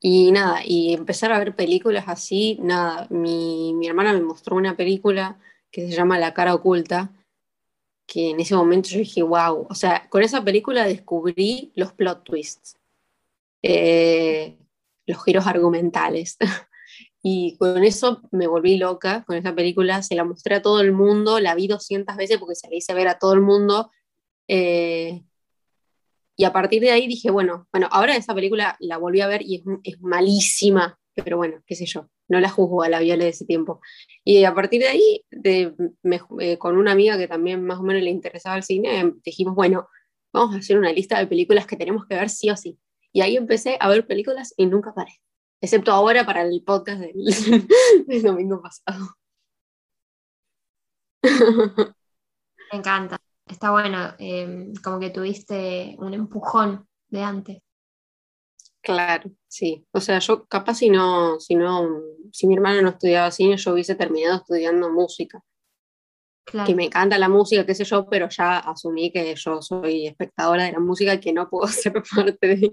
Y 0.00 0.30
nada, 0.30 0.60
y 0.64 0.94
empezar 0.94 1.32
a 1.32 1.38
ver 1.38 1.56
películas 1.56 2.04
así, 2.06 2.56
nada, 2.62 3.08
mi, 3.10 3.74
mi 3.74 3.88
hermana 3.88 4.12
me 4.12 4.20
mostró 4.20 4.56
una 4.56 4.76
película 4.76 5.40
que 5.72 5.88
se 5.88 5.96
llama 5.96 6.20
La 6.20 6.34
cara 6.34 6.54
oculta, 6.54 7.10
que 8.08 8.30
en 8.30 8.40
ese 8.40 8.56
momento 8.56 8.88
yo 8.88 9.00
dije, 9.00 9.22
wow, 9.22 9.66
o 9.68 9.74
sea, 9.74 10.08
con 10.08 10.22
esa 10.22 10.42
película 10.42 10.86
descubrí 10.86 11.72
los 11.76 11.92
plot 11.92 12.24
twists, 12.24 12.76
eh, 13.62 14.58
los 15.06 15.22
giros 15.24 15.46
argumentales. 15.46 16.38
y 17.22 17.56
con 17.58 17.84
eso 17.84 18.22
me 18.30 18.46
volví 18.46 18.78
loca, 18.78 19.24
con 19.26 19.36
esa 19.36 19.54
película 19.54 20.02
se 20.02 20.14
la 20.14 20.24
mostré 20.24 20.56
a 20.56 20.62
todo 20.62 20.80
el 20.80 20.92
mundo, 20.92 21.38
la 21.38 21.54
vi 21.54 21.66
200 21.68 22.16
veces 22.16 22.38
porque 22.38 22.54
se 22.54 22.70
la 22.70 22.76
hice 22.76 22.94
ver 22.94 23.08
a 23.08 23.18
todo 23.18 23.34
el 23.34 23.42
mundo. 23.42 23.90
Eh, 24.48 25.22
Y 26.36 26.44
a 26.44 26.52
partir 26.52 26.80
de 26.80 26.92
ahí 26.92 27.08
dije, 27.08 27.30
bueno, 27.30 27.66
bueno, 27.72 27.88
ahora 27.90 28.16
esa 28.16 28.34
película 28.34 28.76
la 28.80 28.96
volví 28.96 29.20
a 29.20 29.26
ver 29.26 29.42
y 29.42 29.56
es, 29.56 29.62
es 29.82 30.00
malísima, 30.00 30.98
pero 31.14 31.36
bueno, 31.36 31.62
qué 31.66 31.74
sé 31.74 31.84
yo, 31.84 32.08
no 32.28 32.40
la 32.40 32.48
juzgo 32.48 32.82
a 32.82 32.88
la 32.88 33.00
Viole 33.00 33.24
de 33.24 33.30
ese 33.30 33.44
tiempo. 33.44 33.80
Y 34.24 34.44
a 34.44 34.54
partir 34.54 34.82
de 34.82 34.88
ahí, 34.88 35.24
de, 35.30 35.74
eh, 36.40 36.58
con 36.58 36.76
una 36.76 36.92
amiga 36.92 37.18
que 37.18 37.28
también 37.28 37.64
más 37.64 37.78
o 37.78 37.82
menos 37.82 38.02
le 38.02 38.10
interesaba 38.10 38.56
el 38.56 38.62
cine, 38.62 39.14
dijimos, 39.24 39.54
bueno, 39.54 39.88
vamos 40.32 40.54
a 40.54 40.58
hacer 40.58 40.78
una 40.78 40.92
lista 40.92 41.18
de 41.18 41.26
películas 41.26 41.66
que 41.66 41.76
tenemos 41.76 42.06
que 42.06 42.14
ver 42.14 42.28
sí 42.30 42.50
o 42.50 42.56
sí. 42.56 42.78
Y 43.12 43.22
ahí 43.22 43.36
empecé 43.36 43.76
a 43.80 43.88
ver 43.88 44.06
películas 44.06 44.52
y 44.56 44.66
nunca 44.66 44.92
paré, 44.94 45.12
excepto 45.60 45.92
ahora 45.92 46.24
para 46.26 46.42
el 46.42 46.62
podcast 46.64 47.00
del, 47.00 47.14
del 48.06 48.22
domingo 48.22 48.62
pasado. 48.62 49.06
Me 52.70 52.78
encanta, 52.78 53.18
está 53.46 53.70
bueno, 53.70 54.14
em, 54.18 54.74
como 54.84 55.00
que 55.00 55.10
tuviste 55.10 55.96
un 55.98 56.14
empujón 56.14 56.86
de 57.08 57.22
antes. 57.22 57.58
Claro, 58.88 59.30
sí. 59.46 59.86
O 59.92 60.00
sea, 60.00 60.18
yo 60.18 60.46
capaz 60.46 60.76
si 60.76 60.88
no, 60.88 61.38
si 61.40 61.54
no, 61.54 62.00
si 62.32 62.46
mi 62.46 62.54
hermana 62.54 62.80
no 62.80 62.88
estudiaba 62.88 63.30
cine, 63.30 63.58
yo 63.58 63.74
hubiese 63.74 63.94
terminado 63.94 64.38
estudiando 64.38 64.90
música. 64.90 65.44
Que 66.64 66.74
me 66.74 66.86
encanta 66.86 67.18
la 67.18 67.28
música, 67.28 67.66
qué 67.66 67.74
sé 67.74 67.84
yo, 67.84 68.08
pero 68.08 68.30
ya 68.30 68.60
asumí 68.60 69.12
que 69.12 69.34
yo 69.34 69.60
soy 69.60 70.06
espectadora 70.06 70.64
de 70.64 70.72
la 70.72 70.80
música 70.80 71.12
y 71.12 71.20
que 71.20 71.34
no 71.34 71.50
puedo 71.50 71.66
ser 71.68 72.02
parte 72.02 72.72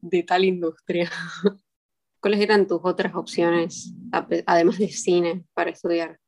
de, 0.00 0.22
tal 0.22 0.44
industria. 0.44 1.10
¿Cuáles 2.20 2.40
eran 2.40 2.68
tus 2.68 2.78
otras 2.84 3.16
opciones, 3.16 3.92
además 4.46 4.78
de 4.78 4.88
cine, 4.90 5.44
para 5.52 5.70
estudiar? 5.70 6.20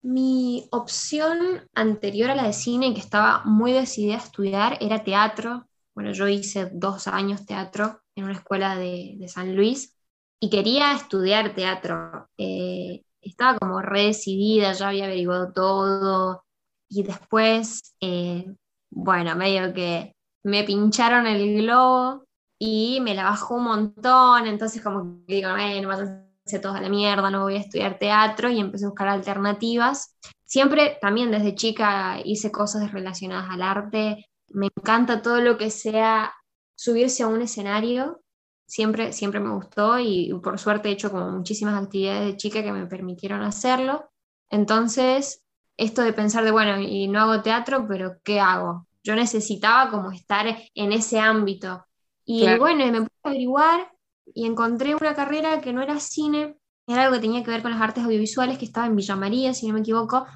Mi 0.00 0.66
opción 0.72 1.68
anterior 1.74 2.30
a 2.30 2.34
la 2.34 2.46
de 2.46 2.54
cine, 2.54 2.94
que 2.94 3.00
estaba 3.00 3.42
muy 3.44 3.72
decidida 3.72 4.14
a 4.14 4.24
estudiar, 4.24 4.78
era 4.80 5.04
teatro. 5.04 5.68
Bueno, 5.94 6.12
yo 6.12 6.26
hice 6.26 6.70
dos 6.72 7.06
años 7.06 7.44
teatro 7.44 8.00
en 8.18 8.24
una 8.24 8.34
escuela 8.34 8.76
de, 8.76 9.24
San 9.28 9.54
Luis 9.54 9.96
y 10.40 10.50
quería 10.50 10.92
estudiar 10.92 11.54
teatro. 11.54 12.28
Eh, 12.36 13.02
estaba 13.20 13.58
como 13.58 13.80
re 13.80 14.04
decidida, 14.06 14.72
ya 14.72 14.88
había 14.88 15.04
averiguado 15.04 15.52
todo 15.52 16.44
y 16.88 17.02
después, 17.02 17.94
eh, 18.00 18.54
bueno, 18.90 19.34
medio 19.36 19.72
que 19.72 20.14
me 20.44 20.64
pincharon 20.64 21.26
el 21.26 21.62
globo 21.62 22.24
y 22.58 23.00
me 23.02 23.14
la 23.14 23.24
bajó 23.24 23.56
un 23.56 23.64
montón, 23.64 24.46
entonces 24.46 24.82
como 24.82 25.24
que 25.26 25.34
digo, 25.36 25.50
bueno, 25.50 25.88
váyanse 25.88 26.58
todos 26.60 26.76
a 26.76 26.80
la 26.80 26.88
mierda, 26.88 27.30
no 27.30 27.42
voy 27.42 27.56
a 27.56 27.60
estudiar 27.60 27.98
teatro 27.98 28.48
y 28.50 28.58
empecé 28.58 28.84
a 28.84 28.88
buscar 28.88 29.08
alternativas. 29.08 30.16
Siempre, 30.44 30.98
también 31.00 31.30
desde 31.30 31.54
chica 31.54 32.20
hice 32.24 32.50
cosas 32.50 32.90
relacionadas 32.92 33.50
al 33.50 33.62
arte, 33.62 34.26
me 34.48 34.68
encanta 34.74 35.20
todo 35.20 35.40
lo 35.40 35.58
que 35.58 35.70
sea 35.70 36.32
subirse 36.78 37.24
a 37.24 37.26
un 37.26 37.42
escenario, 37.42 38.22
siempre, 38.64 39.12
siempre 39.12 39.40
me 39.40 39.50
gustó 39.50 39.98
y 39.98 40.32
por 40.40 40.60
suerte 40.60 40.88
he 40.88 40.92
hecho 40.92 41.10
como 41.10 41.28
muchísimas 41.30 41.82
actividades 41.82 42.26
de 42.26 42.36
chica 42.36 42.62
que 42.62 42.70
me 42.70 42.86
permitieron 42.86 43.42
hacerlo. 43.42 44.08
Entonces, 44.48 45.42
esto 45.76 46.02
de 46.02 46.12
pensar 46.12 46.44
de, 46.44 46.52
bueno, 46.52 46.80
y 46.80 47.08
no 47.08 47.20
hago 47.20 47.42
teatro, 47.42 47.84
pero 47.88 48.18
¿qué 48.22 48.38
hago? 48.38 48.86
Yo 49.02 49.16
necesitaba 49.16 49.90
como 49.90 50.12
estar 50.12 50.46
en 50.72 50.92
ese 50.92 51.18
ámbito. 51.18 51.84
Y 52.24 52.46
bueno, 52.58 52.86
me 52.86 53.00
puse 53.00 53.20
a 53.24 53.28
averiguar 53.28 53.92
y 54.32 54.46
encontré 54.46 54.94
una 54.94 55.14
carrera 55.14 55.60
que 55.60 55.72
no 55.72 55.82
era 55.82 55.98
cine, 55.98 56.58
era 56.86 57.04
algo 57.04 57.16
que 57.16 57.22
tenía 57.22 57.42
que 57.42 57.50
ver 57.50 57.62
con 57.62 57.72
las 57.72 57.80
artes 57.80 58.04
audiovisuales, 58.04 58.56
que 58.56 58.66
estaba 58.66 58.86
en 58.86 58.94
Villa 58.94 59.16
María, 59.16 59.52
si 59.52 59.66
no 59.66 59.74
me 59.74 59.80
equivoco. 59.80 60.26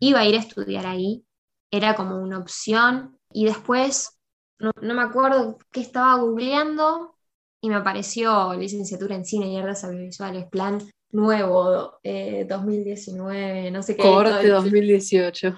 Iba 0.00 0.20
a 0.20 0.26
ir 0.26 0.34
a 0.34 0.40
estudiar 0.40 0.86
ahí, 0.86 1.24
era 1.70 1.94
como 1.94 2.20
una 2.20 2.38
opción. 2.38 3.18
Y 3.32 3.46
después, 3.46 4.17
no, 4.58 4.72
no 4.80 4.94
me 4.94 5.02
acuerdo 5.02 5.58
qué 5.70 5.80
estaba 5.80 6.20
googleando, 6.20 7.14
y 7.60 7.68
me 7.68 7.76
apareció 7.76 8.54
licenciatura 8.54 9.16
en 9.16 9.24
cine 9.24 9.48
y 9.48 9.56
artes 9.56 9.84
audiovisuales, 9.84 10.46
plan 10.48 10.80
nuevo, 11.10 11.98
2019, 12.02 13.66
eh, 13.66 13.70
no 13.70 13.82
sé 13.82 13.96
qué. 13.96 14.02
Corte 14.02 14.48
2018. 14.48 15.54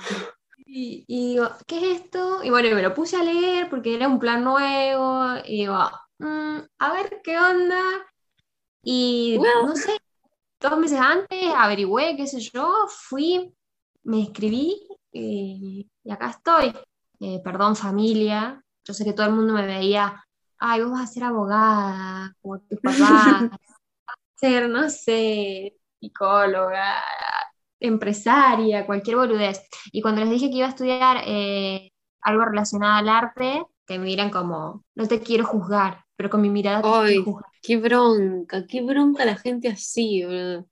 Y, 0.66 1.04
digo, 1.08 1.48
¿qué 1.66 1.78
es 1.78 2.00
esto? 2.00 2.42
Y 2.44 2.50
bueno, 2.50 2.74
me 2.74 2.82
lo 2.82 2.94
puse 2.94 3.16
a 3.16 3.24
leer 3.24 3.68
porque 3.68 3.94
era 3.94 4.08
un 4.08 4.18
plan 4.18 4.44
nuevo, 4.44 5.36
y 5.44 5.58
digo, 5.58 5.78
mm, 6.18 6.58
a 6.78 6.92
ver 6.92 7.20
qué 7.22 7.38
onda. 7.38 7.82
Y 8.82 9.38
no 9.38 9.76
sé, 9.76 9.98
dos 10.60 10.78
meses 10.78 10.98
antes 11.00 11.52
averigüé, 11.54 12.16
qué 12.16 12.26
sé 12.26 12.40
yo, 12.40 12.86
fui, 12.88 13.52
me 14.04 14.22
escribí 14.22 14.80
y, 15.12 15.86
acá 16.08 16.30
estoy. 16.30 16.72
Eh, 17.22 17.38
perdón 17.44 17.76
familia, 17.76 18.64
yo 18.84 18.94
sé 18.94 19.04
que 19.04 19.12
todo 19.12 19.26
el 19.26 19.32
mundo 19.32 19.52
me 19.52 19.66
veía 19.66 20.24
ay, 20.60 20.82
vos 20.82 20.92
vas 20.92 21.02
a 21.02 21.12
ser 21.12 21.24
abogada, 21.24 22.36
como 22.40 22.60
tu 22.60 22.76
papá, 22.76 23.50
ser, 24.36 24.68
no 24.68 24.88
sé, 24.90 25.74
psicóloga, 25.98 27.02
empresaria, 27.80 28.86
cualquier 28.86 29.16
boludez. 29.16 29.62
Y 29.90 30.02
cuando 30.02 30.20
les 30.20 30.30
dije 30.30 30.50
que 30.50 30.56
iba 30.56 30.66
a 30.66 30.70
estudiar 30.70 31.22
eh, 31.26 31.90
algo 32.20 32.44
relacionado 32.44 32.98
al 32.98 33.08
arte, 33.08 33.62
te 33.86 33.98
miran 33.98 34.30
como, 34.30 34.84
no 34.94 35.08
te 35.08 35.20
quiero 35.20 35.44
juzgar, 35.44 36.04
pero 36.14 36.28
con 36.28 36.42
mi 36.42 36.50
mirada 36.50 36.82
Ay, 36.84 37.24
qué 37.62 37.78
bronca, 37.78 38.66
qué 38.66 38.82
bronca 38.82 39.24
la 39.24 39.36
gente 39.36 39.68
así, 39.68 40.24
¿verdad? 40.24 40.64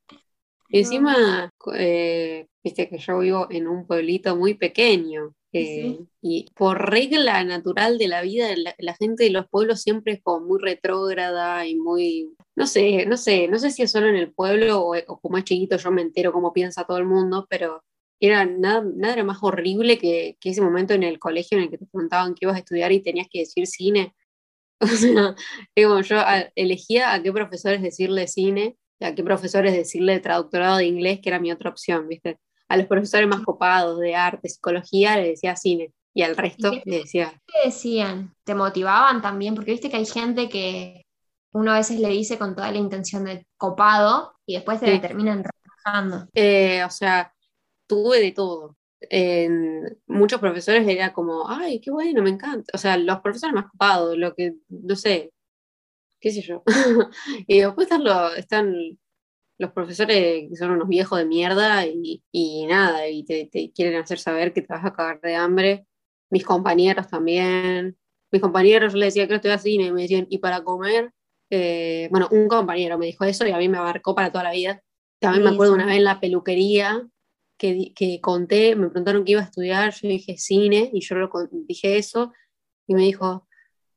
Y 0.69 0.81
encima, 0.81 1.51
eh, 1.77 2.47
viste 2.63 2.91
que 2.91 2.99
yo 2.99 3.21
vivo 3.21 3.47
en 3.51 3.67
un 3.67 3.87
pueblito 3.87 4.37
muy 4.37 4.53
pequeño. 4.53 5.35
Eh, 5.53 5.99
y 6.21 6.51
por 6.55 6.91
regla 6.91 7.43
natural 7.43 7.97
de 7.97 8.09
la 8.09 8.21
vida, 8.21 8.49
la, 8.79 8.95
gente 8.95 9.25
de 9.25 9.31
los 9.31 9.49
pueblos 9.49 9.81
siempre 9.81 10.15
es 10.15 10.23
como 10.23 10.47
muy 10.47 10.59
retrógrada 10.61 11.67
y 11.67 11.75
muy, 11.75 12.35
no 12.55 12.67
sé, 12.67 13.07
no 13.07 13.17
sé, 13.17 13.49
no 13.49 13.59
sé 13.59 13.71
si 13.71 13.83
es 13.83 13.91
solo 13.91 14.09
en 14.09 14.17
el 14.17 14.33
pueblo 14.33 14.83
o, 14.83 15.21
como 15.21 15.39
es 15.39 15.45
chiquito 15.45 15.79
yo 15.79 15.91
me 15.91 16.03
entero 16.03 16.33
cómo 16.33 16.53
piensa 16.53 16.85
todo 16.85 16.99
el 16.99 17.07
mundo, 17.07 17.47
pero 17.49 17.83
era 18.21 18.45
nada, 18.45 18.85
nada 18.95 19.15
era 19.15 19.25
más 19.25 19.39
horrible 19.41 19.97
que, 19.99 20.37
que, 20.41 20.51
ese 20.51 20.61
momento 20.61 20.93
en 20.93 21.03
el 21.03 21.19
colegio 21.19 21.57
en 21.57 21.65
el 21.65 21.71
que 21.71 21.79
te 21.79 21.87
preguntaban 21.87 22.35
qué 22.35 22.45
ibas 22.45 22.57
a 22.57 22.61
estudiar 22.61 22.93
y 22.93 23.01
tenías 23.03 23.29
que 23.31 23.41
decir 23.41 23.67
cine. 23.67 24.15
O 24.81 24.87
sea, 24.87 25.35
digo, 25.75 26.01
yo 26.03 26.19
elegía 26.55 27.13
a 27.13 27.21
qué 27.21 27.33
profesores 27.33 27.83
decirle 27.83 28.29
cine, 28.29 28.77
a 29.01 29.13
qué 29.13 29.25
profesores 29.25 29.73
decirle 29.73 30.21
traductorado 30.21 30.77
de 30.79 30.87
inglés, 30.87 31.19
que 31.21 31.31
era 31.31 31.41
mi 31.41 31.51
otra 31.51 31.71
opción, 31.71 32.07
¿viste? 32.07 32.39
A 32.69 32.77
los 32.77 32.87
profesores 32.87 33.29
más 33.29 33.41
copados 33.41 33.99
de 33.99 34.15
arte, 34.15 34.49
psicología, 34.49 35.17
le 35.17 35.31
decía 35.31 35.57
cine. 35.57 35.93
Y 36.15 36.23
al 36.23 36.37
resto 36.37 36.73
le 36.85 36.99
decía. 36.99 37.41
¿Qué 37.47 37.69
decían? 37.69 38.35
¿Te 38.45 38.55
motivaban 38.55 39.23
también? 39.23 39.55
Porque 39.55 39.71
viste 39.71 39.89
que 39.89 39.99
hay 39.99 40.07
gente 40.07 40.49
que 40.49 41.07
uno 41.53 41.73
a 41.73 41.79
veces 41.79 42.01
le 42.01 42.09
dice 42.09 42.39
con 42.39 42.55
toda 42.55 42.71
la 42.73 42.79
intención 42.79 43.25
de 43.25 43.47
copado 43.57 44.35
y 44.45 44.55
después 44.55 44.81
te 44.81 44.99
terminan 44.99 45.45
relajando. 45.45 46.29
Eh, 46.35 46.83
o 46.85 46.91
sea, 46.91 47.33
tuve 47.87 48.21
de 48.21 48.33
todo. 48.33 48.77
muchos 50.07 50.41
profesores 50.41 50.87
era 50.89 51.13
como, 51.13 51.49
ay, 51.49 51.81
qué 51.81 51.91
bueno, 51.91 52.23
me 52.23 52.31
encanta. 52.31 52.71
O 52.75 52.79
sea, 52.79 52.97
los 52.99 53.21
profesores 53.21 53.55
más 53.55 53.71
copados, 53.71 54.17
lo 54.17 54.35
que, 54.35 54.55
no 54.69 54.97
sé, 54.97 55.33
qué 56.21 56.33
sé 56.33 56.43
yo. 56.43 56.63
y 57.47 57.61
después 57.61 57.91
están, 57.91 58.03
están 58.37 58.99
los 59.59 59.73
profesores 59.73 60.57
son 60.57 60.71
unos 60.71 60.89
viejos 60.89 61.19
de 61.19 61.27
mierda 61.27 61.85
y, 61.87 62.67
nada, 62.67 63.09
y 63.09 63.25
te, 63.25 63.73
quieren 63.75 64.01
hacer 64.01 64.19
saber 64.19 64.53
que 64.53 64.63
te 64.63 64.73
vas 64.73 64.85
a 64.85 64.93
cagar 64.93 65.21
de 65.21 65.35
hambre. 65.35 65.87
Mis 66.31 66.45
compañeros 66.45 67.09
también. 67.09 67.97
Mis 68.31 68.41
compañeros, 68.41 68.93
yo 68.93 68.99
les 68.99 69.15
decía 69.15 69.27
que 69.27 69.35
estoy 69.35 69.51
así 69.51 69.75
y 69.75 69.93
me 69.93 70.03
decían, 70.03 70.27
¿y 70.31 70.39
para 70.39 70.63
comer? 70.63 71.13
Eh, 71.51 72.09
bueno, 72.11 72.29
un 72.31 72.47
compañero 72.47 72.99
me 72.99 73.07
dijo 73.07 73.25
eso 73.25 73.47
y 73.47 73.51
a 73.51 73.59
mí 73.59 73.69
me 73.69 73.79
abarcó 73.79 74.15
para 74.15 74.31
toda 74.31 74.45
la 74.45 74.53
vida. 74.53 74.83
También 75.19 75.43
me 75.43 75.51
acuerdo 75.51 75.75
una 75.75 75.87
vez 75.87 75.97
en 75.97 76.05
la 76.05 76.21
peluquería 76.21 77.09
que, 77.59 77.93
que, 77.95 78.21
conté, 78.21 78.77
me 78.77 78.89
preguntaron 78.89 79.25
que 79.25 79.33
iba 79.33 79.41
a 79.41 79.45
estudiar, 79.45 79.93
yo 79.93 80.09
dije 80.09 80.37
cine 80.39 80.91
y 80.93 81.01
yo 81.01 81.17
lo, 81.17 81.31
dije 81.51 81.97
eso 81.99 82.33
y 82.87 82.95
me 82.95 83.03
dijo, 83.03 83.49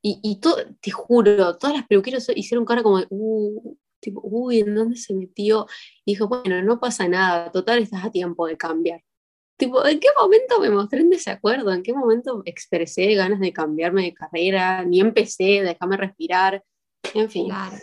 y, 0.02 0.20
y 0.24 0.40
te 0.82 0.90
juro, 0.92 1.58
todas 1.58 1.76
las 1.76 1.88
peluqueras 1.88 2.28
hicieron 2.36 2.66
cara 2.66 2.82
como, 2.82 3.04
uh, 3.10 3.78
tipo, 4.02 4.22
uy, 4.24 4.60
¿en 4.60 4.76
dónde 4.76 4.98
se 4.98 5.14
metió? 5.14 5.68
Y 6.06 6.14
dijo, 6.14 6.28
bueno, 6.28 6.62
no 6.64 6.80
pasa 6.80 7.08
nada, 7.08 7.52
total 7.52 7.80
estás 7.80 8.04
a 8.04 8.12
tiempo 8.12 8.48
de 8.48 8.58
cambiar. 8.58 9.04
Tipo, 9.58 9.86
¿en 9.86 10.00
qué 10.00 10.08
momento 10.20 10.60
me 10.60 10.72
mostré 10.72 11.02
en 11.02 11.12
desacuerdo? 11.12 11.72
¿En 11.72 11.84
qué 11.84 11.94
momento 11.94 12.42
expresé 12.46 13.14
ganas 13.14 13.40
de 13.40 13.54
cambiarme 13.54 14.04
de 14.04 14.14
carrera? 14.14 14.84
Ni 14.84 15.00
empecé, 15.00 15.62
déjame 15.62 15.98
respirar. 15.98 16.64
En 17.14 17.30
fin. 17.30 17.46
Claro. 17.48 17.78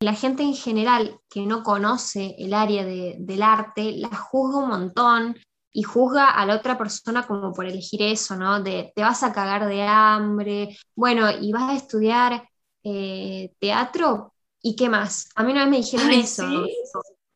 La 0.00 0.14
gente 0.14 0.44
en 0.44 0.54
general 0.54 1.20
que 1.28 1.44
no 1.44 1.64
conoce 1.64 2.36
el 2.38 2.54
área 2.54 2.84
del 2.84 3.42
arte 3.42 3.92
la 3.96 4.08
juzga 4.08 4.58
un 4.58 4.68
montón 4.68 5.36
y 5.72 5.82
juzga 5.82 6.30
a 6.30 6.46
la 6.46 6.56
otra 6.56 6.78
persona 6.78 7.26
como 7.26 7.52
por 7.52 7.66
elegir 7.66 8.02
eso, 8.02 8.36
¿no? 8.36 8.62
De 8.62 8.92
te 8.94 9.02
vas 9.02 9.22
a 9.22 9.32
cagar 9.32 9.66
de 9.66 9.82
hambre, 9.82 10.76
bueno, 10.94 11.28
y 11.40 11.52
vas 11.52 11.70
a 11.70 11.76
estudiar 11.76 12.48
eh, 12.84 13.52
teatro, 13.58 14.34
¿Y 14.60 14.76
qué 14.76 14.88
más? 14.88 15.28
A 15.34 15.44
mí 15.44 15.52
una 15.52 15.62
vez 15.62 15.70
me 15.70 15.76
dijeron 15.78 16.10
eso. 16.10 16.64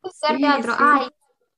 Hacer 0.03 0.37
teatro. 0.37 0.75
Ay, 0.77 1.07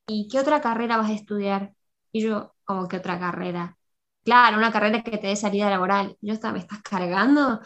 ¿y 0.07 0.27
qué 0.27 0.39
otra 0.39 0.62
carrera 0.62 0.98
vas 0.98 1.10
a 1.10 1.13
estudiar? 1.13 1.74
Y 2.12 2.22
yo, 2.22 2.53
como, 2.63 2.88
¿qué 2.88 2.98
otra 2.98 3.19
carrera? 3.19 3.77
claro, 4.25 4.57
una 4.57 4.72
carrera 4.72 5.03
que 5.03 5.17
te 5.17 5.27
dé 5.27 5.36
salida 5.36 5.69
laboral. 5.69 6.17
Yo 6.19 6.34
estaba, 6.34 6.53
¿me 6.53 6.60
estás 6.60 6.81
cargando? 6.81 7.62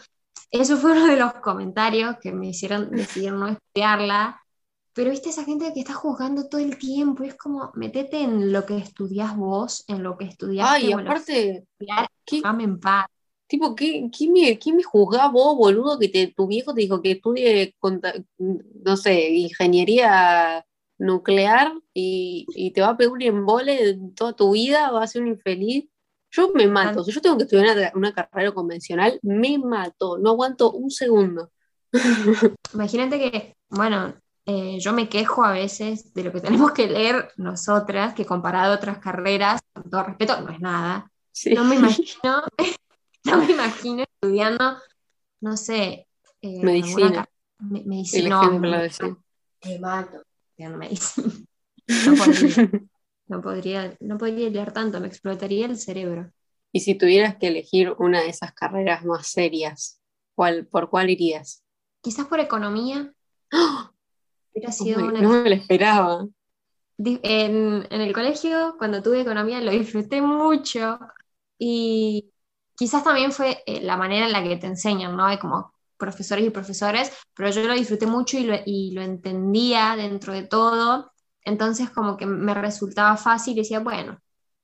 Eso 0.50 0.76
fue 0.76 0.92
uno 0.92 1.06
de 1.06 1.16
los 1.16 1.32
comentarios 1.34 2.16
que 2.20 2.32
me 2.32 2.48
hicieron 2.48 2.90
decidir 2.90 3.32
no 3.32 3.48
estudiarla. 3.48 4.40
Pero 4.92 5.10
viste 5.10 5.30
esa 5.30 5.44
gente 5.44 5.72
que 5.72 5.80
está 5.80 5.94
juzgando 5.94 6.48
todo 6.48 6.60
el 6.60 6.76
tiempo, 6.76 7.24
es 7.24 7.36
como, 7.36 7.70
metete 7.74 8.22
en 8.22 8.52
lo 8.52 8.66
que 8.66 8.76
estudias 8.76 9.36
vos, 9.36 9.84
en 9.88 10.02
lo 10.02 10.18
que 10.18 10.26
estudias. 10.26 10.68
Ay, 10.68 10.92
aparte, 10.92 11.64
¿qué? 12.24 12.42
en 12.44 12.80
paz. 12.80 13.06
Tipo, 13.50 13.74
¿qué, 13.74 14.08
quién, 14.16 14.32
me, 14.32 14.56
¿quién 14.60 14.76
me 14.76 14.84
vos, 14.92 15.56
boludo, 15.56 15.98
que 15.98 16.08
te, 16.08 16.28
tu 16.28 16.46
viejo 16.46 16.72
te 16.72 16.82
dijo 16.82 17.02
que 17.02 17.10
estudie, 17.10 17.74
no 18.38 18.96
sé, 18.96 19.28
ingeniería 19.30 20.64
nuclear 20.98 21.72
y, 21.92 22.46
y, 22.54 22.70
te 22.70 22.80
va 22.80 22.90
a 22.90 22.96
pegar 22.96 23.12
un 23.12 23.22
embole 23.22 23.98
toda 24.14 24.34
tu 24.34 24.52
vida, 24.52 24.92
va 24.92 25.02
a 25.02 25.06
ser 25.08 25.22
un 25.22 25.28
infeliz? 25.28 25.88
Yo 26.30 26.52
me 26.54 26.68
mato. 26.68 27.02
Si 27.02 27.10
yo 27.10 27.20
tengo 27.20 27.38
que 27.38 27.42
estudiar 27.42 27.90
una, 27.96 28.14
carrera 28.14 28.52
convencional, 28.52 29.18
me 29.22 29.58
mato. 29.58 30.16
No 30.16 30.30
aguanto 30.30 30.70
un 30.70 30.92
segundo. 30.92 31.50
Imagínate 32.72 33.18
que, 33.18 33.56
bueno, 33.68 34.14
eh, 34.46 34.78
yo 34.78 34.92
me 34.92 35.08
quejo 35.08 35.42
a 35.42 35.50
veces 35.50 36.14
de 36.14 36.22
lo 36.22 36.30
que 36.30 36.40
tenemos 36.40 36.70
que 36.70 36.86
leer 36.86 37.32
nosotras, 37.36 38.14
que 38.14 38.24
comparado 38.24 38.74
a 38.74 38.76
otras 38.76 38.98
carreras, 38.98 39.60
con 39.72 39.90
todo 39.90 40.04
respeto, 40.04 40.40
no 40.40 40.50
es 40.50 40.60
nada. 40.60 41.10
No 41.52 41.64
me 41.64 41.74
imagino, 41.74 42.44
no 43.24 43.38
me 43.38 43.52
imagino 43.52 44.02
estudiando, 44.02 44.76
no 45.40 45.56
sé, 45.56 46.06
eh, 46.42 46.62
medicina. 46.62 47.26
medicina. 47.58 48.40
Me 49.64 49.78
mato 49.78 50.22
estudiando 50.48 50.78
medicina. 50.78 51.32
No 52.06 52.14
podría. 52.14 52.70
No 53.30 53.40
podría, 53.40 53.96
no 54.00 54.18
podría 54.18 54.50
leer 54.50 54.72
tanto, 54.72 54.98
me 54.98 55.06
explotaría 55.06 55.66
el 55.66 55.76
cerebro. 55.76 56.32
Y 56.72 56.80
si 56.80 56.96
tuvieras 56.96 57.36
que 57.36 57.46
elegir 57.46 57.94
una 57.98 58.22
de 58.22 58.28
esas 58.28 58.52
carreras 58.52 59.04
más 59.04 59.28
serias, 59.28 60.00
¿cuál, 60.34 60.66
¿por 60.66 60.90
cuál 60.90 61.10
irías? 61.10 61.62
Quizás 62.02 62.26
por 62.26 62.40
economía. 62.40 63.12
¡Oh! 63.52 63.90
sido 64.72 65.04
una... 65.04 65.20
No 65.20 65.44
me 65.44 65.48
lo 65.48 65.54
esperaba. 65.54 66.26
En, 66.98 67.86
en, 67.88 68.00
el 68.00 68.12
colegio, 68.12 68.74
cuando 68.78 69.00
tuve 69.00 69.20
economía, 69.20 69.60
lo 69.60 69.70
disfruté 69.70 70.20
mucho 70.20 70.98
y 71.56 72.32
quizás 72.80 73.04
también 73.04 73.30
fue 73.30 73.62
eh, 73.66 73.80
la 73.82 73.96
manera 73.96 74.26
en 74.26 74.32
la 74.32 74.42
que 74.42 74.56
te 74.56 74.66
enseñan, 74.66 75.16
¿no? 75.16 75.26
Hay 75.26 75.38
como 75.38 75.72
profesores 75.96 76.44
y 76.44 76.50
profesores, 76.50 77.12
pero 77.34 77.50
yo 77.50 77.62
lo 77.62 77.74
disfruté 77.74 78.06
mucho 78.06 78.38
y 78.38 78.44
lo, 78.44 78.56
y 78.64 78.92
lo 78.92 79.02
entendía 79.02 79.94
dentro 79.96 80.32
de 80.32 80.44
todo 80.44 81.12
entonces 81.42 81.90
como 81.90 82.16
que 82.16 82.26
me 82.26 82.54
resultaba 82.54 83.16
fácil 83.16 83.54
y 83.54 83.60
decía, 83.60 83.80
bueno, 83.80 84.18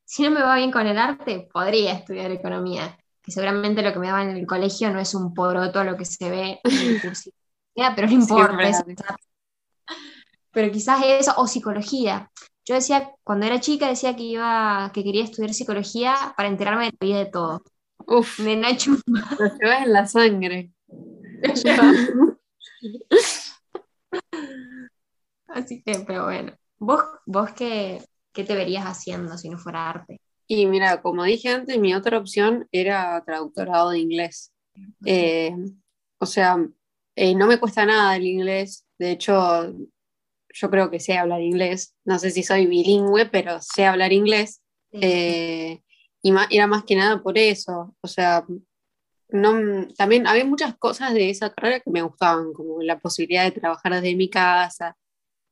si 0.05 0.23
no 0.23 0.31
me 0.31 0.43
va 0.43 0.57
bien 0.57 0.71
con 0.71 0.87
el 0.87 0.99
arte, 0.99 1.49
podría 1.53 1.93
estudiar 1.93 2.31
economía, 2.31 2.97
que 3.23 3.33
seguramente 3.33 3.83
lo 3.83 3.93
que 3.93 3.99
me 3.99 4.09
daban 4.09 4.31
en 4.31 4.37
el 4.37 4.47
colegio 4.47 4.91
no 4.91 5.01
es 5.01 5.15
un 5.15 5.35
poroto 5.35 5.81
a 5.81 5.85
lo 5.85 5.97
que 5.97 6.05
se 6.05 6.31
ve 6.31 6.61
en 6.63 6.89
el 6.89 7.01
curso, 7.03 7.31
pero 7.75 8.07
no 8.07 8.13
importa. 8.13 8.85
pero 10.53 10.73
quizás 10.73 11.03
eso, 11.05 11.33
o 11.37 11.47
psicología. 11.47 12.31
Yo 12.65 12.75
decía, 12.75 13.11
cuando 13.23 13.47
era 13.47 13.61
chica, 13.61 13.89
decía 13.89 14.17
que 14.17 14.23
iba, 14.23 14.91
que 14.93 15.05
quería 15.05 15.25
estudiar 15.25 15.55
psicología 15.55 16.35
para 16.37 16.49
enterarme 16.49 16.87
de 16.87 16.93
la 17.01 17.07
vida 17.07 17.19
de 17.19 17.27
todo. 17.27 17.63
Uf, 18.07 18.41
me 18.41 18.57
Lo 18.61 18.67
llevas 18.67 19.87
en 19.87 19.93
la 19.93 20.07
sangre. 20.07 20.73
Así 25.49 25.83
que, 25.83 25.99
pero 26.07 26.25
bueno. 26.25 26.53
¿Vos, 26.79 27.03
vos 27.25 27.51
qué, 27.53 28.03
qué 28.33 28.45
te 28.45 28.55
verías 28.55 28.85
haciendo 28.85 29.39
si 29.39 29.49
no 29.49 29.59
fuera 29.59 29.89
arte? 29.89 30.21
Y 30.47 30.67
mira, 30.67 31.01
como 31.03 31.25
dije 31.25 31.49
antes, 31.49 31.79
mi 31.79 31.95
otra 31.95 32.19
opción 32.19 32.69
era 32.71 33.23
traductorado 33.25 33.91
de 33.91 33.99
inglés. 33.99 34.53
Eh, 35.05 35.55
o 36.19 36.27
sea, 36.27 36.59
eh, 37.17 37.35
no 37.35 37.47
me 37.47 37.59
cuesta 37.59 37.85
nada 37.85 38.15
el 38.17 38.27
inglés. 38.27 38.87
De 38.99 39.11
hecho, 39.13 39.75
yo 40.55 40.71
creo 40.71 40.91
que 40.91 41.01
sé 41.01 41.17
hablar 41.17 41.41
inglés. 41.41 41.95
No 42.05 42.19
sé 42.19 42.31
si 42.31 42.43
soy 42.43 42.67
bilingüe, 42.67 43.27
pero 43.27 43.61
sé 43.61 43.87
hablar 43.87 44.13
inglés. 44.13 44.63
Eh, 44.93 45.83
y 46.23 46.33
era 46.51 46.67
más 46.67 46.85
que 46.85 46.97
nada 46.97 47.23
por 47.23 47.39
eso. 47.39 47.95
O 48.01 48.09
sea, 48.09 48.45
no, 49.29 49.89
también 49.97 50.27
había 50.27 50.45
muchas 50.45 50.77
cosas 50.77 51.15
de 51.15 51.31
esa 51.31 51.53
carrera 51.53 51.81
que 51.81 51.91
me 51.91 52.03
gustaban, 52.03 52.53
como 52.53 52.83
la 52.83 52.99
posibilidad 52.99 53.45
de 53.45 53.53
trabajar 53.61 53.95
desde 53.95 54.15
mi 54.17 54.31
casa, 54.31 54.97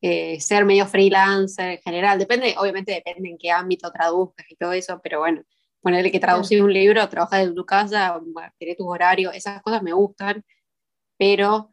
eh, 0.01 0.41
ser 0.41 0.65
medio 0.65 0.87
freelancer 0.87 1.71
en 1.73 1.79
general, 1.79 2.19
depende, 2.19 2.55
obviamente 2.59 2.93
depende 2.93 3.31
en 3.31 3.39
qué 3.39 3.51
ámbito 3.51 3.91
traduzcas 3.91 4.47
y 4.51 4.57
todo 4.57 4.73
eso, 4.73 5.01
pero 5.03 5.21
bueno, 5.21 5.43
ponerle 5.81 6.13
que 6.13 6.21
traducir 6.21 6.63
un 6.63 6.73
libro, 6.73 7.09
trabajar 7.09 7.43
en 7.43 7.55
tu 7.55 7.65
casa, 7.67 8.21
tener 8.59 8.77
tus 8.77 8.87
horarios, 8.87 9.35
esas 9.35 9.63
cosas 9.63 9.83
me 9.83 9.93
gustan, 9.93 10.45
pero 11.19 11.71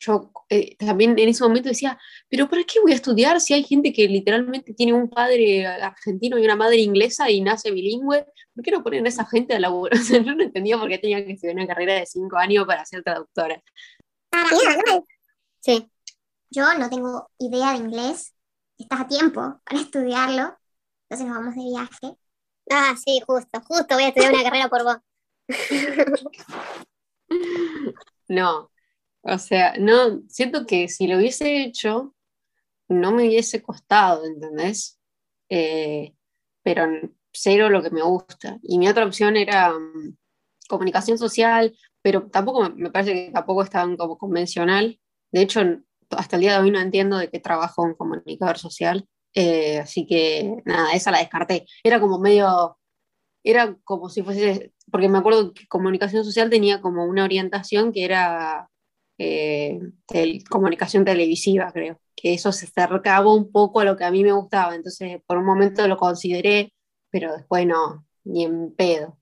yo 0.00 0.30
eh, 0.48 0.76
también 0.76 1.18
en 1.18 1.28
ese 1.28 1.42
momento 1.42 1.68
decía, 1.68 1.98
pero 2.28 2.48
¿para 2.48 2.62
qué 2.64 2.80
voy 2.80 2.92
a 2.92 2.96
estudiar 2.96 3.40
si 3.40 3.54
hay 3.54 3.64
gente 3.64 3.92
que 3.92 4.06
literalmente 4.06 4.74
tiene 4.74 4.92
un 4.92 5.08
padre 5.08 5.66
argentino 5.66 6.38
y 6.38 6.44
una 6.44 6.56
madre 6.56 6.78
inglesa 6.78 7.30
y 7.30 7.40
nace 7.40 7.70
bilingüe? 7.70 8.26
¿Por 8.54 8.64
qué 8.64 8.70
no 8.70 8.82
ponen 8.82 9.06
a 9.06 9.08
esa 9.08 9.24
gente 9.26 9.54
a 9.54 9.60
laburar? 9.60 9.98
O 10.00 10.02
sea, 10.02 10.20
yo 10.20 10.34
no 10.34 10.42
entendía 10.42 10.78
por 10.78 10.88
qué 10.88 10.98
tenía 10.98 11.24
que 11.24 11.32
estudiar 11.32 11.56
una 11.56 11.66
carrera 11.66 11.94
de 11.94 12.06
cinco 12.06 12.36
años 12.36 12.66
para 12.66 12.84
ser 12.84 13.02
traductora. 13.02 13.62
Sí 15.60 15.90
yo 16.50 16.74
no 16.74 16.88
tengo 16.88 17.30
idea 17.38 17.72
de 17.72 17.78
inglés, 17.78 18.34
estás 18.78 19.00
a 19.00 19.08
tiempo 19.08 19.60
para 19.64 19.80
estudiarlo, 19.80 20.56
entonces 21.08 21.26
nos 21.26 21.36
vamos 21.36 21.54
de 21.54 21.62
viaje. 21.62 22.18
Ah, 22.70 22.94
sí, 23.02 23.20
justo, 23.26 23.60
justo 23.66 23.94
voy 23.94 24.04
a 24.04 24.08
estudiar 24.08 24.32
una 24.32 24.42
carrera 24.42 24.68
por 24.68 24.84
vos. 24.84 24.96
No, 28.30 28.70
o 29.28 29.38
sea, 29.38 29.74
no, 29.78 30.22
siento 30.28 30.66
que 30.66 30.88
si 30.88 31.06
lo 31.06 31.18
hubiese 31.18 31.62
hecho, 31.62 32.14
no 32.88 33.12
me 33.12 33.28
hubiese 33.28 33.62
costado, 33.62 34.24
¿entendés? 34.24 34.98
Eh, 35.48 36.14
pero 36.62 36.86
cero 37.32 37.70
lo 37.70 37.82
que 37.82 37.90
me 37.90 38.02
gusta. 38.02 38.58
Y 38.62 38.78
mi 38.78 38.88
otra 38.88 39.06
opción 39.06 39.36
era 39.36 39.72
mm, 39.72 40.16
comunicación 40.68 41.18
social, 41.18 41.76
pero 42.02 42.28
tampoco 42.30 42.70
me 42.70 42.90
parece 42.90 43.12
que 43.14 43.30
tampoco 43.32 43.62
es 43.62 43.70
tan 43.70 43.96
como 43.96 44.18
convencional. 44.18 45.00
De 45.32 45.42
hecho, 45.42 45.60
hasta 46.10 46.36
el 46.36 46.42
día 46.42 46.52
de 46.54 46.60
hoy 46.60 46.70
no 46.70 46.80
entiendo 46.80 47.18
de 47.18 47.30
qué 47.30 47.40
trabajo 47.40 47.82
un 47.82 47.94
comunicador 47.94 48.58
social, 48.58 49.06
eh, 49.34 49.78
así 49.80 50.06
que 50.06 50.62
nada, 50.64 50.92
esa 50.92 51.10
la 51.10 51.18
descarté. 51.18 51.66
Era 51.84 52.00
como 52.00 52.18
medio, 52.18 52.78
era 53.44 53.76
como 53.84 54.08
si 54.08 54.22
fuese, 54.22 54.72
porque 54.90 55.08
me 55.08 55.18
acuerdo 55.18 55.52
que 55.54 55.66
comunicación 55.68 56.24
social 56.24 56.50
tenía 56.50 56.80
como 56.80 57.04
una 57.06 57.24
orientación 57.24 57.92
que 57.92 58.04
era 58.04 58.70
eh, 59.18 59.80
comunicación 60.48 61.04
televisiva, 61.04 61.72
creo, 61.72 62.00
que 62.14 62.34
eso 62.34 62.52
se 62.52 62.66
acercaba 62.66 63.32
un 63.32 63.50
poco 63.50 63.80
a 63.80 63.84
lo 63.84 63.96
que 63.96 64.04
a 64.04 64.10
mí 64.10 64.22
me 64.22 64.32
gustaba, 64.32 64.74
entonces 64.74 65.20
por 65.26 65.38
un 65.38 65.44
momento 65.44 65.86
lo 65.88 65.96
consideré, 65.96 66.72
pero 67.10 67.32
después 67.36 67.66
no, 67.66 68.06
ni 68.24 68.44
en 68.44 68.74
pedo. 68.74 69.18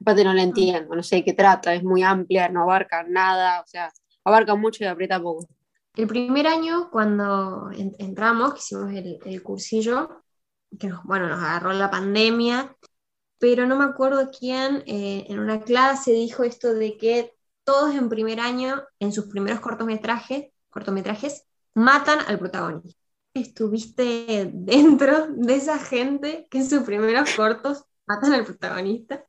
Aparte 0.00 0.24
no 0.24 0.32
la 0.34 0.42
entiendo, 0.42 0.94
no 0.94 1.02
sé 1.02 1.16
de 1.16 1.24
qué 1.24 1.32
trata, 1.32 1.74
es 1.74 1.82
muy 1.82 2.02
amplia, 2.02 2.48
no 2.48 2.62
abarca 2.62 3.02
nada, 3.02 3.60
o 3.62 3.66
sea, 3.66 3.92
abarca 4.24 4.54
mucho 4.54 4.84
y 4.84 4.86
aprieta 4.86 5.20
poco. 5.20 5.48
El 5.96 6.06
primer 6.06 6.46
año, 6.46 6.90
cuando 6.92 7.70
entramos, 7.72 8.54
que 8.54 8.60
hicimos 8.60 8.92
el, 8.92 9.42
cursillo, 9.42 10.22
que 10.78 10.92
bueno, 11.02 11.26
nos 11.26 11.40
agarró 11.40 11.72
la 11.72 11.90
pandemia, 11.90 12.76
pero 13.38 13.66
no 13.66 13.76
me 13.76 13.84
acuerdo 13.84 14.30
quién 14.30 14.84
eh, 14.86 15.26
en 15.28 15.40
una 15.40 15.62
clase 15.62 16.12
dijo 16.12 16.44
esto 16.44 16.72
de 16.74 16.96
que 16.96 17.37
todos 17.68 17.94
en 17.94 18.08
primer 18.08 18.40
año, 18.40 18.82
en 18.98 19.12
sus 19.12 19.26
primeros 19.26 19.60
cortometrajes, 19.60 20.46
cortometrajes 20.70 21.44
matan 21.74 22.18
al 22.26 22.38
protagonista. 22.38 22.98
¿Estuviste 23.34 24.50
dentro 24.50 25.26
de 25.28 25.56
esa 25.56 25.78
gente 25.78 26.48
que 26.50 26.60
en 26.60 26.70
sus 26.70 26.82
primeros 26.84 27.30
cortos 27.34 27.84
matan 28.06 28.32
al 28.32 28.46
protagonista? 28.46 29.22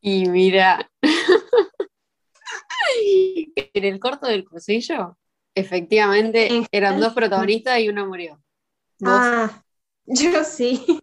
Y 0.00 0.28
mira, 0.28 0.88
en 3.74 3.84
el 3.84 3.98
corto 3.98 4.28
del 4.28 4.48
cursillo 4.48 5.18
Efectivamente, 5.52 6.64
eran 6.70 7.00
dos 7.00 7.12
protagonistas 7.12 7.80
y 7.80 7.88
uno 7.88 8.06
murió. 8.06 8.40
Ah, 9.04 9.64
yo 10.06 10.44
sí. 10.44 11.02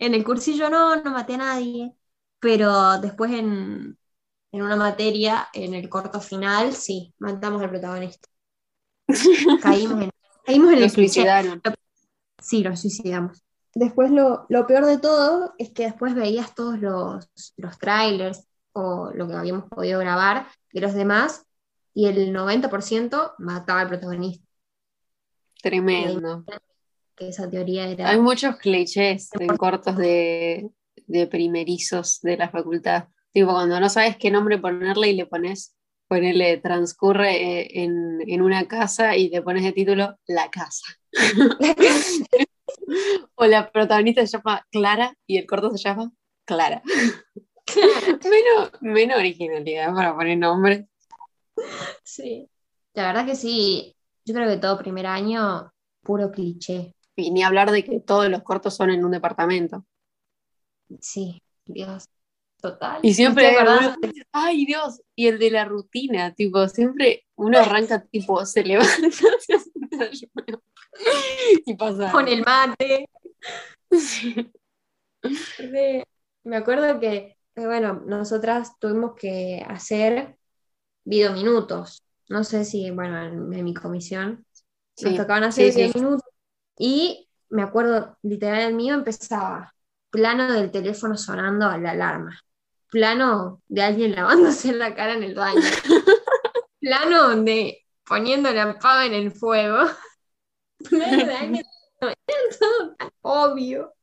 En 0.00 0.14
el 0.14 0.24
cursillo 0.24 0.68
no, 0.68 0.96
no 0.96 1.12
maté 1.12 1.34
a 1.34 1.38
nadie, 1.38 1.92
pero 2.40 2.98
después 3.00 3.30
en, 3.30 3.96
una 4.60 4.76
materia, 4.76 5.48
en 5.54 5.72
el 5.72 5.88
corto 5.88 6.20
final, 6.20 6.74
sí, 6.74 7.14
matamos 7.18 7.62
al 7.62 7.70
protagonista. 7.70 8.28
Caímos 9.62 10.02
en, 10.02 10.10
caímos 10.44 10.72
en 10.72 10.80
lo 10.80 10.88
suicidaron. 10.88 11.62
Sí, 12.38 12.62
lo 12.62 12.76
suicidamos. 12.76 13.42
Después 13.74 14.10
lo, 14.10 14.46
peor 14.66 14.84
de 14.84 14.98
todo 14.98 15.54
es 15.56 15.70
que 15.70 15.84
después 15.84 16.14
veías 16.14 16.54
todos 16.54 16.78
los, 16.78 17.30
los 17.56 17.78
trailers 17.78 18.46
o 18.72 19.10
lo 19.14 19.26
que 19.26 19.34
habíamos 19.34 19.68
podido 19.70 19.98
grabar 20.00 20.46
de 20.72 20.80
los 20.80 20.92
demás 20.92 21.46
y 21.94 22.06
el 22.06 22.34
90% 22.34 23.34
mataba 23.38 23.80
al 23.80 23.88
protagonista. 23.88 24.46
Tremendo. 25.62 26.44
Que 27.14 27.28
esa 27.28 27.48
teoría 27.48 27.88
era... 27.88 28.10
Hay 28.10 28.20
muchos 28.20 28.56
clichés 28.56 29.30
en 29.38 29.56
cortos 29.56 29.96
de, 29.96 30.70
de 31.06 31.26
primerizos 31.26 32.20
de 32.20 32.36
la 32.36 32.50
facultad. 32.50 33.08
Tipo, 33.32 33.52
cuando 33.52 33.80
no 33.80 33.88
sabes 33.88 34.16
qué 34.16 34.30
nombre 34.30 34.58
ponerle 34.58 35.10
y 35.10 35.14
le 35.14 35.26
pones, 35.26 35.74
ponerle 36.08 36.58
transcurre 36.58 37.60
eh, 37.60 37.82
en, 37.82 38.18
en 38.26 38.42
una 38.42 38.66
casa 38.68 39.16
y 39.16 39.30
le 39.30 39.42
pones 39.42 39.64
de 39.64 39.72
título 39.72 40.18
La 40.26 40.50
casa. 40.50 40.84
o 43.34 43.46
la 43.46 43.70
protagonista 43.70 44.26
se 44.26 44.36
llama 44.36 44.66
Clara 44.70 45.16
y 45.26 45.38
el 45.38 45.46
corto 45.46 45.70
se 45.70 45.78
llama 45.78 46.12
Clara. 46.44 46.82
menos, 48.24 48.70
menos 48.80 49.18
originalidad 49.18 49.94
para 49.94 50.14
poner 50.14 50.38
nombre. 50.38 50.88
Sí. 52.02 52.48
La 52.94 53.06
verdad 53.06 53.26
que 53.26 53.36
sí, 53.36 53.96
yo 54.24 54.34
creo 54.34 54.48
que 54.48 54.58
todo 54.58 54.78
primer 54.78 55.06
año, 55.06 55.72
puro 56.02 56.30
cliché. 56.30 56.94
Y 57.16 57.30
ni 57.30 57.42
hablar 57.42 57.70
de 57.70 57.84
que 57.84 58.00
todos 58.00 58.28
los 58.28 58.42
cortos 58.42 58.74
son 58.74 58.90
en 58.90 59.04
un 59.04 59.12
departamento. 59.12 59.84
Sí, 61.00 61.42
Dios. 61.64 62.08
Total. 62.62 63.00
Y 63.02 63.12
siempre, 63.12 63.56
uno 63.60 63.96
ay 64.30 64.64
Dios, 64.64 65.02
y 65.16 65.26
el 65.26 65.40
de 65.40 65.50
la 65.50 65.64
rutina, 65.64 66.32
tipo, 66.32 66.68
siempre 66.68 67.26
uno 67.34 67.58
arranca, 67.58 68.04
tipo, 68.06 68.46
se 68.46 68.62
levanta 68.62 69.08
y 71.66 71.74
pasa. 71.74 72.12
con 72.12 72.28
el 72.28 72.44
mate. 72.44 73.10
Sí. 73.90 74.48
Me 76.44 76.56
acuerdo 76.56 77.00
que, 77.00 77.36
bueno, 77.56 78.00
nosotras 78.06 78.78
tuvimos 78.78 79.16
que 79.16 79.66
hacer 79.68 80.36
videominutos. 81.04 82.04
No 82.28 82.44
sé 82.44 82.64
si, 82.64 82.92
bueno, 82.92 83.24
en, 83.24 83.52
en 83.52 83.64
mi 83.64 83.74
comisión 83.74 84.46
nos 85.02 85.16
tocaban 85.16 85.42
hacer 85.42 85.74
videominutos. 85.74 86.30
Y 86.78 87.28
me 87.50 87.62
acuerdo, 87.62 88.16
literal, 88.22 88.60
el 88.60 88.74
mío 88.74 88.94
empezaba 88.94 89.74
plano 90.10 90.52
del 90.52 90.70
teléfono 90.70 91.16
sonando 91.16 91.66
a 91.66 91.76
la 91.76 91.90
alarma. 91.90 92.38
Plano 92.92 93.62
de 93.68 93.82
alguien 93.82 94.14
lavándose 94.14 94.72
la 94.74 94.94
cara 94.94 95.14
en 95.14 95.24
el 95.24 95.34
baño. 95.34 95.60
Plano 96.80 97.36
de 97.42 97.86
poniendo 98.06 98.50
la 98.52 98.78
pava 98.78 99.06
en 99.06 99.14
el 99.14 99.32
fuego. 99.32 99.86
Plano 100.90 101.26
de 101.26 101.34
alguien. 101.34 101.64
Era 102.00 102.14
todo 102.60 102.94
tan 102.96 103.10
obvio. 103.22 103.94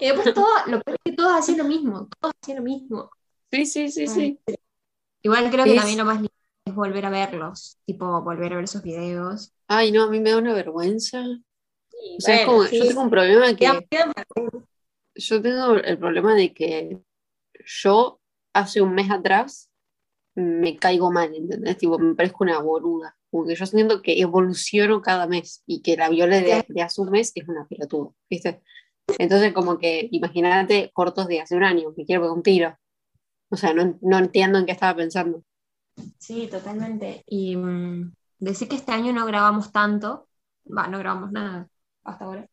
Y 0.00 0.06
después 0.06 0.34
todo, 0.34 0.46
lo 0.66 0.80
peor 0.82 0.96
es 1.04 1.12
que 1.12 1.16
todos 1.16 1.32
hacían 1.38 1.58
lo 1.58 1.64
mismo, 1.64 2.08
todos 2.20 2.34
hacían 2.42 2.58
lo 2.58 2.64
mismo. 2.64 3.10
Sí, 3.50 3.66
sí, 3.66 3.90
sí, 3.90 4.06
sí. 4.06 4.38
Igual 5.22 5.50
creo 5.50 5.64
que 5.64 5.72
Es- 5.72 5.76
también 5.76 5.98
lo 5.98 6.04
más 6.04 6.16
lindo 6.16 6.32
es 6.66 6.74
volver 6.74 7.06
a 7.06 7.10
verlos, 7.10 7.78
tipo 7.86 8.22
volver 8.22 8.52
a 8.52 8.56
ver 8.56 8.64
esos 8.64 8.82
videos. 8.82 9.52
Ay, 9.66 9.90
no, 9.90 10.04
a 10.04 10.10
mí 10.10 10.20
me 10.20 10.30
da 10.30 10.38
una 10.38 10.54
vergüenza. 10.54 11.22
O 11.22 12.20
sea, 12.20 12.36
es 12.36 12.44
como, 12.44 12.62
sí, 12.64 12.78
yo 12.80 12.86
tengo 12.88 13.02
un 13.02 13.10
problema 13.10 13.56
que, 13.56 13.88
yo 15.16 15.42
tengo 15.42 15.74
el 15.74 15.98
problema 15.98 16.34
de 16.34 16.52
que 16.54 16.98
yo 17.64 18.20
hace 18.52 18.80
un 18.80 18.94
mes 18.94 19.10
atrás 19.10 19.70
me 20.34 20.76
caigo 20.76 21.10
mal, 21.10 21.34
¿entendés? 21.34 21.78
Tipo, 21.78 21.98
me 21.98 22.14
parezco 22.14 22.44
una 22.44 22.60
boluda. 22.60 23.16
Porque 23.30 23.54
yo 23.54 23.66
siento 23.66 24.00
que 24.02 24.20
evoluciono 24.20 25.02
cada 25.02 25.26
mes 25.26 25.62
y 25.66 25.82
que 25.82 25.96
la 25.96 26.08
Viola 26.08 26.40
de, 26.40 26.64
de 26.66 26.82
hace 26.82 27.00
un 27.00 27.10
mes 27.10 27.32
es 27.34 27.46
una 27.48 27.66
pelotuda, 27.66 28.10
¿viste? 28.30 28.62
Entonces, 29.18 29.52
como 29.52 29.78
que 29.78 30.08
imagínate 30.12 30.90
cortos 30.92 31.26
de 31.28 31.40
hace 31.40 31.56
un 31.56 31.64
año, 31.64 31.92
me 31.96 32.04
quiero 32.04 32.22
pegar 32.22 32.36
un 32.36 32.42
tiro. 32.42 32.78
O 33.50 33.56
sea, 33.56 33.72
no, 33.72 33.98
no 34.02 34.18
entiendo 34.18 34.58
en 34.58 34.66
qué 34.66 34.72
estaba 34.72 34.96
pensando. 34.96 35.42
Sí, 36.18 36.48
totalmente. 36.50 37.24
Y 37.26 37.56
mm, 37.56 38.14
decir 38.38 38.68
que 38.68 38.76
este 38.76 38.92
año 38.92 39.12
no 39.12 39.26
grabamos 39.26 39.72
tanto, 39.72 40.28
va, 40.66 40.86
no 40.86 40.98
grabamos 40.98 41.32
nada 41.32 41.68
hasta 42.04 42.24
ahora. 42.24 42.48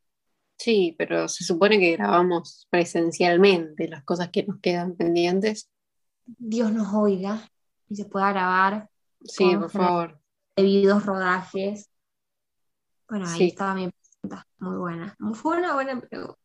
Sí, 0.57 0.95
pero 0.97 1.27
se 1.27 1.43
supone 1.43 1.79
que 1.79 1.91
grabamos 1.91 2.67
presencialmente 2.69 3.89
las 3.89 4.03
cosas 4.03 4.29
que 4.29 4.43
nos 4.43 4.59
quedan 4.61 4.95
pendientes. 4.95 5.69
Dios 6.25 6.71
nos 6.71 6.93
oiga 6.93 7.39
y 7.89 7.95
se 7.95 8.05
pueda 8.05 8.31
grabar 8.31 8.89
Sí, 9.23 9.55
por 9.55 9.69
favor. 9.71 10.19
debidos 10.55 11.05
rodajes. 11.05 11.89
Bueno, 13.09 13.27
ahí 13.27 13.37
Sí. 13.37 13.47
estaba 13.47 13.75
mi 13.75 13.89
pregunta, 13.89 14.47
muy 14.59 14.77
buena. 14.77 15.15
Fue 15.33 15.57
una 15.57 15.73
buena 15.73 15.99
pregunta. 16.01 16.39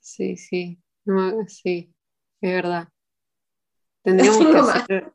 Sí, 0.00 0.36
sí. 0.36 0.78
No, 1.04 1.46
sí, 1.48 1.94
es 2.40 2.52
verdad. 2.52 2.88
Tendríamos 4.02 4.38
que 4.38 4.52
más. 4.52 4.76
hacer, 4.76 5.12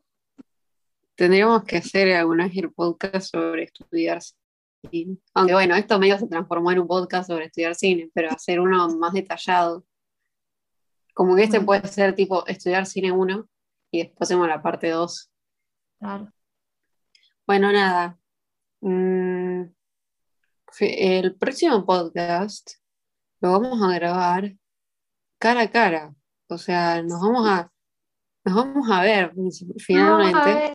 tendríamos 1.14 1.64
que 1.64 1.76
hacer 1.78 2.12
alguna 2.14 2.44
vez 2.46 2.56
el 2.56 2.72
podcast 2.72 3.30
sobre 3.30 3.64
estudiar 3.64 4.20
cine. 4.90 5.16
Aunque 5.34 5.54
bueno, 5.54 5.74
esto 5.76 5.98
medio 5.98 6.18
se 6.18 6.26
transformó 6.26 6.70
en 6.72 6.80
un 6.80 6.86
podcast 6.88 7.28
sobre 7.28 7.46
estudiar 7.46 7.74
cine, 7.74 8.10
pero 8.14 8.30
hacer 8.30 8.60
uno 8.60 8.88
más 8.96 9.12
detallado. 9.12 9.84
Como 11.14 11.36
que 11.36 11.44
este 11.44 11.60
puede 11.60 11.86
ser 11.88 12.14
tipo 12.14 12.46
estudiar 12.46 12.86
cine 12.86 13.12
1 13.12 13.48
y 13.90 13.98
después 14.02 14.22
hacemos 14.28 14.48
la 14.48 14.62
parte 14.62 14.90
2. 14.90 15.30
Claro. 15.98 16.32
Bueno, 17.46 17.72
nada. 17.72 18.18
Mm, 18.80 19.64
el 20.80 21.34
próximo 21.36 21.84
podcast 21.84 22.72
lo 23.40 23.52
vamos 23.52 23.82
a 23.82 23.94
grabar 23.94 24.54
cara 25.38 25.62
a 25.62 25.70
cara. 25.70 26.14
O 26.48 26.56
sea, 26.58 27.02
nos 27.02 27.20
vamos 27.20 27.46
a, 27.48 27.70
nos 28.44 28.54
vamos 28.54 28.90
a 28.90 29.02
ver 29.02 29.24
a 29.26 29.32
finalmente. 29.78 30.44
ver. 30.54 30.74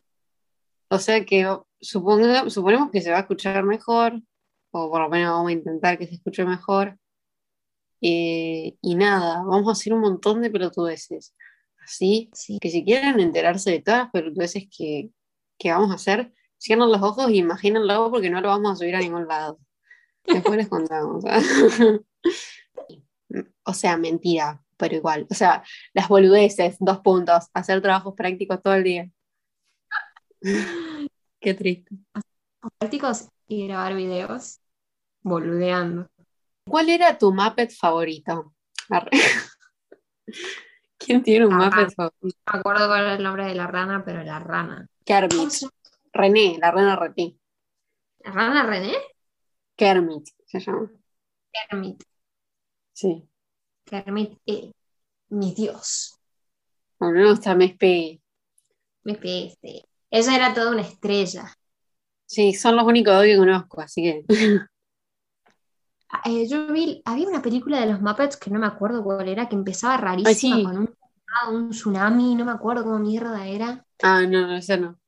O 0.89 1.00
sea 1.00 1.26
que 1.26 1.45
suponga- 1.82 2.50
suponemos 2.50 2.91
que 2.91 3.02
se 3.02 3.12
va 3.12 3.17
a 3.17 3.21
escuchar 3.21 3.63
mejor, 3.63 4.21
o 4.71 4.89
por 4.89 5.02
lo 5.02 5.10
menos 5.10 5.32
vamos 5.34 5.50
a 5.50 5.54
intentar 5.54 5.97
que 5.97 6.08
se 6.08 6.15
escuche 6.15 6.45
mejor. 6.45 6.97
Eh, 8.01 8.75
y 8.81 8.95
nada, 8.95 9.43
vamos 9.43 9.67
a 9.69 9.71
hacer 9.73 9.93
un 9.93 10.01
montón 10.01 10.41
de 10.41 10.49
pelotudeces. 10.51 11.36
Así 11.83 12.29
Sí. 12.33 12.60
que 12.60 12.69
si 12.69 12.83
quieren 12.83 13.19
enterarse 13.19 13.71
de 13.71 13.81
todas 13.81 14.01
las 14.05 14.12
pelotudeces 14.12 14.67
que, 14.75 15.10
que 15.57 15.71
vamos 15.71 15.91
a 15.91 15.95
hacer, 15.95 16.33
cierren 16.60 16.89
los 16.91 17.01
ojos 17.01 17.29
y 17.31 17.38
imagínenlo 17.39 18.10
porque 18.12 18.29
no 18.29 18.41
lo 18.41 18.49
vamos 18.49 18.73
a 18.73 18.75
subir 18.75 18.95
a 18.95 18.99
ningún 18.99 19.27
lado. 19.27 19.60
Después 20.25 20.57
les 20.57 20.67
contamos. 20.67 21.23
o 23.63 23.73
sea, 23.73 23.97
mentira, 23.97 24.63
pero 24.77 24.95
igual. 24.95 25.27
O 25.29 25.33
sea, 25.33 25.63
las 25.93 26.07
boludeces, 26.10 26.77
dos 26.79 26.99
puntos, 26.99 27.45
hacer 27.53 27.81
trabajos 27.81 28.13
prácticos 28.15 28.62
todo 28.62 28.75
el 28.75 28.83
día. 28.83 29.10
Qué 31.39 31.53
triste. 31.53 31.95
prácticos 32.79 33.29
y 33.47 33.67
grabar 33.67 33.95
videos 33.95 34.60
boludeando. 35.21 36.10
¿Cuál 36.67 36.89
era 36.89 37.17
tu 37.17 37.34
Muppet 37.34 37.71
favorito? 37.71 38.53
Arre. 38.89 39.10
¿Quién 40.97 41.23
tiene 41.23 41.45
un 41.47 41.53
Ah. 41.53 41.65
Muppet 41.65 41.93
favorito? 41.95 42.39
No 42.45 42.53
me 42.53 42.60
acuerdo 42.60 42.88
cuál 42.88 43.01
era 43.01 43.13
el 43.15 43.23
nombre 43.23 43.45
de 43.45 43.56
la 43.56 43.67
rana, 43.67 44.03
pero 44.06 44.23
la 44.23 44.39
rana. 44.39 44.88
¿Cómo 45.06 45.06
Kermit. 45.06 45.51
René, 46.13 46.58
la 46.60 46.71
rana 46.71 46.95
René. 46.95 47.38
¿La 48.19 48.32
rana 48.32 48.63
René? 48.65 48.93
Kermit 49.75 50.27
se 50.45 50.60
llama. 50.60 50.91
Kermit. 51.69 52.03
Sí. 52.93 53.23
Kermit, 53.86 54.39
eh, 54.45 54.71
mi 55.30 55.53
Dios. 55.53 56.17
Mí 56.99 57.12
me 57.12 57.30
gusta 57.30 57.53
Miss 57.56 57.77
Piggy. 57.77 58.19
Me 59.03 59.13
peste. 59.15 59.86
Ella 60.10 60.36
era 60.36 60.53
toda 60.53 60.71
una 60.71 60.82
estrella. 60.82 61.53
Sí, 62.25 62.53
son 62.53 62.75
los 62.75 62.86
únicos 62.86 63.13
dos 63.13 63.23
que 63.23 63.38
conozco, 63.38 63.82
así 63.82 64.01
que. 64.01 64.25
Ah, 66.10 66.22
eh, 66.26 66.48
yo 66.48 66.67
vi, 66.72 67.02
había 67.06 67.28
una 67.28 67.41
película 67.41 67.80
de 67.80 67.88
los 67.91 68.02
Muppets 68.02 68.38
que 68.38 68.50
no 68.50 68.60
me 68.60 68.67
acuerdo 68.67 69.04
cuál 69.04 69.28
era, 69.28 69.50
que 69.50 69.56
empezaba 69.56 69.98
rarísima 69.98 70.62
sí. 70.62 70.63
con 70.63 70.78
un, 70.78 70.96
ah, 71.28 71.50
un 71.50 71.70
tsunami, 71.72 72.36
no 72.36 72.46
me 72.46 72.52
acuerdo 72.52 72.84
cómo 72.84 73.00
mierda 73.00 73.46
era. 73.48 73.86
Ah, 74.02 74.22
no, 74.26 74.48
no, 74.48 74.56
esa 74.58 74.78
no. 74.78 75.00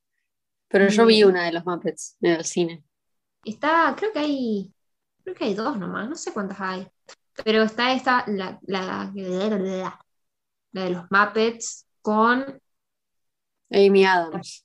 Pero 0.70 0.90
yo 0.90 1.06
Mm. 1.06 1.08
vi 1.08 1.24
una 1.26 1.46
de 1.46 1.54
los 1.54 1.66
Muppets 1.66 2.18
en 2.22 2.32
el 2.34 2.46
cine. 2.46 2.84
Está, 3.44 3.96
creo 3.98 4.12
que 4.14 4.20
hay, 4.20 4.74
creo 5.24 5.36
que 5.36 5.46
hay 5.46 5.54
dos 5.56 5.78
nomás, 5.78 6.10
no 6.10 6.16
sé 6.16 6.34
cuántas 6.34 6.60
hay. 6.62 6.88
Pero 7.44 7.64
está 7.64 7.94
esta, 7.94 8.26
la, 8.28 8.60
la, 8.68 9.12
la, 9.16 10.00
la 10.72 10.84
de 10.84 10.90
los 10.92 11.06
Muppets 11.12 11.88
con, 12.02 12.62
Amy 13.72 14.06
Adams. 14.06 14.64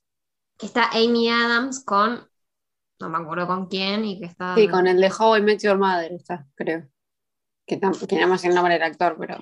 está 0.59 0.89
Amy 0.91 1.29
Adams 1.29 1.83
con, 1.85 2.27
no 2.99 3.09
me 3.09 3.17
acuerdo 3.17 3.47
con 3.47 3.67
quién, 3.67 4.05
y 4.05 4.19
que 4.19 4.25
está... 4.25 4.55
Sí, 4.55 4.67
con 4.67 4.87
el 4.87 4.99
de 4.99 5.11
How 5.11 5.37
I 5.37 5.41
Met 5.41 5.61
Your 5.61 5.77
Mother 5.77 6.11
está, 6.13 6.47
creo. 6.55 6.87
Que, 7.65 7.79
que 7.79 8.25
me 8.25 8.37
sé 8.37 8.47
el 8.47 8.55
nombre 8.55 8.75
del 8.75 8.83
actor, 8.83 9.15
pero. 9.19 9.37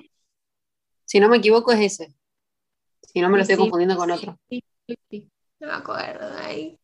Si 1.04 1.20
no 1.20 1.28
me 1.28 1.36
equivoco, 1.36 1.72
es 1.72 1.80
ese. 1.80 2.14
Si 3.02 3.20
no 3.20 3.28
me 3.28 3.36
lo 3.36 3.42
estoy 3.42 3.56
sí. 3.56 3.60
confundiendo 3.60 3.96
con 3.96 4.10
otro. 4.10 4.38
Sí, 4.48 4.64
sí, 4.86 4.98
sí. 5.10 5.30
No 5.60 5.66
me 5.68 5.74
acuerdo. 5.74 6.26
Ay, 6.38 6.78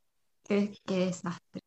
qué, 0.44 0.76
qué 0.84 1.06
desastre. 1.06 1.62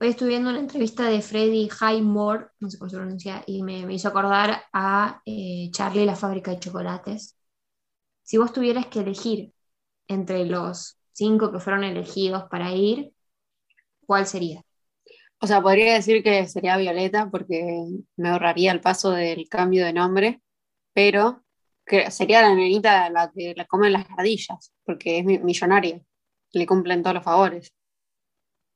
Hoy 0.00 0.08
estuve 0.08 0.30
viendo 0.30 0.50
una 0.50 0.60
entrevista 0.60 1.08
de 1.08 1.20
Freddy 1.20 1.68
Highmore, 1.68 2.46
no 2.58 2.70
sé 2.70 2.78
cómo 2.78 2.88
se 2.90 2.96
pronuncia, 2.96 3.44
y 3.46 3.62
me, 3.62 3.86
me 3.86 3.94
hizo 3.94 4.08
acordar 4.08 4.62
a 4.72 5.20
eh, 5.26 5.68
Charlie 5.72 6.06
la 6.06 6.16
fábrica 6.16 6.50
de 6.50 6.58
chocolates. 6.58 7.36
Si 8.22 8.36
vos 8.36 8.52
tuvieras 8.52 8.86
que 8.86 9.00
elegir 9.00 9.52
entre 10.08 10.44
los 10.46 10.98
cinco 11.12 11.52
que 11.52 11.60
fueron 11.60 11.84
elegidos 11.84 12.44
para 12.50 12.72
ir, 12.72 13.12
¿cuál 14.06 14.26
sería? 14.26 14.62
O 15.40 15.46
sea, 15.46 15.60
podría 15.60 15.94
decir 15.94 16.22
que 16.22 16.46
sería 16.46 16.76
Violeta 16.76 17.28
porque 17.30 17.84
me 18.16 18.28
ahorraría 18.28 18.70
el 18.70 18.80
paso 18.80 19.10
del 19.10 19.48
cambio 19.48 19.84
de 19.84 19.92
nombre, 19.92 20.40
pero 20.92 21.42
que 21.84 22.10
sería 22.10 22.42
la 22.42 22.54
nenita 22.54 23.10
la 23.10 23.30
que 23.30 23.54
la 23.56 23.64
comen 23.66 23.92
las 23.92 24.06
ardillas, 24.16 24.72
porque 24.84 25.18
es 25.18 25.24
millonaria. 25.24 26.00
Le 26.52 26.66
cumplen 26.66 27.02
todos 27.02 27.14
los 27.14 27.24
favores. 27.24 27.74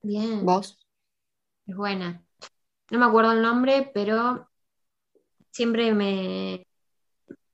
Bien. 0.03 0.45
¿Vos? 0.45 0.77
Es 1.67 1.77
buena. 1.77 2.25
No 2.91 2.99
me 2.99 3.07
acuerdo 3.07 3.33
el 3.33 3.43
nombre, 3.43 3.91
pero 3.95 4.49
siempre 5.53 5.93
me. 5.95 6.67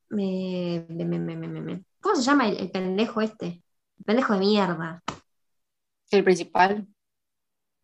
me, 0.09 0.87
me, 0.89 1.05
me, 1.05 1.19
me, 1.37 1.61
me 1.61 1.85
¿Cómo 2.01 2.17
se 2.17 2.23
llama 2.23 2.49
el, 2.49 2.57
el 2.57 2.71
pendejo 2.71 3.21
este? 3.21 3.63
El 3.99 4.05
pendejo 4.05 4.33
de 4.35 4.39
mierda. 4.41 5.03
¿El 6.11 6.25
principal? 6.25 6.87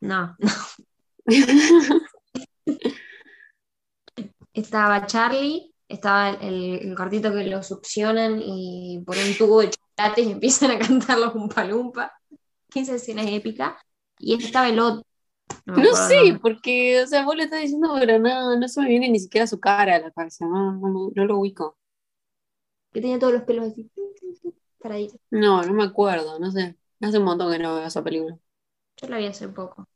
No, 0.00 0.36
no. 0.38 0.50
Estaba 4.52 5.06
Charlie, 5.06 5.72
estaba 5.88 6.30
el, 6.30 6.80
el 6.80 6.94
cortito 6.96 7.32
que 7.32 7.44
lo 7.44 7.62
succionan 7.62 8.40
y 8.42 9.00
por 9.06 9.16
un 9.16 9.36
tubo 9.36 9.60
de 9.60 9.70
chocolate 9.70 10.22
y 10.22 10.32
empiezan 10.32 10.72
a 10.72 10.78
cantar 10.78 11.18
los 11.18 11.34
Umpa 11.34 11.64
Lumpa. 11.64 12.12
Que 12.68 12.80
esa 12.80 12.96
escena 12.96 13.22
es 13.22 13.32
épica. 13.32 13.78
Y 14.18 14.34
estaba 14.34 14.68
el 14.68 14.80
otro. 14.80 15.04
No, 15.64 15.94
sé, 15.94 16.38
porque, 16.42 17.02
o 17.02 17.06
sea, 17.06 17.24
vos 17.24 17.36
le 17.36 17.44
estás 17.44 17.62
diciendo, 17.62 17.94
pero 17.98 18.18
no, 18.18 18.56
no 18.58 18.68
se 18.68 18.80
me 18.80 18.88
viene 18.88 19.08
ni 19.08 19.20
siquiera 19.20 19.46
su 19.46 19.58
cara 19.58 19.96
a 19.96 19.98
la 20.00 20.10
cabeza, 20.10 20.46
no, 20.46 20.72
no, 20.72 20.88
no, 20.88 21.10
no 21.14 21.24
lo 21.24 21.38
ubico. 21.38 21.76
Que 22.92 23.00
tenía 23.00 23.18
todos 23.18 23.32
los 23.34 23.42
pelos 23.42 23.72
así. 23.72 23.90
Paraditos. 24.78 25.20
No, 25.30 25.62
no 25.62 25.72
me 25.72 25.84
acuerdo, 25.84 26.38
no 26.38 26.50
sé. 26.50 26.76
Hace 27.00 27.18
un 27.18 27.24
montón 27.24 27.52
que 27.52 27.58
no 27.58 27.76
veo 27.76 27.86
esa 27.86 28.02
película. 28.02 28.38
Yo 29.00 29.08
la 29.08 29.18
vi 29.18 29.26
hace 29.26 29.48
poco. 29.48 29.88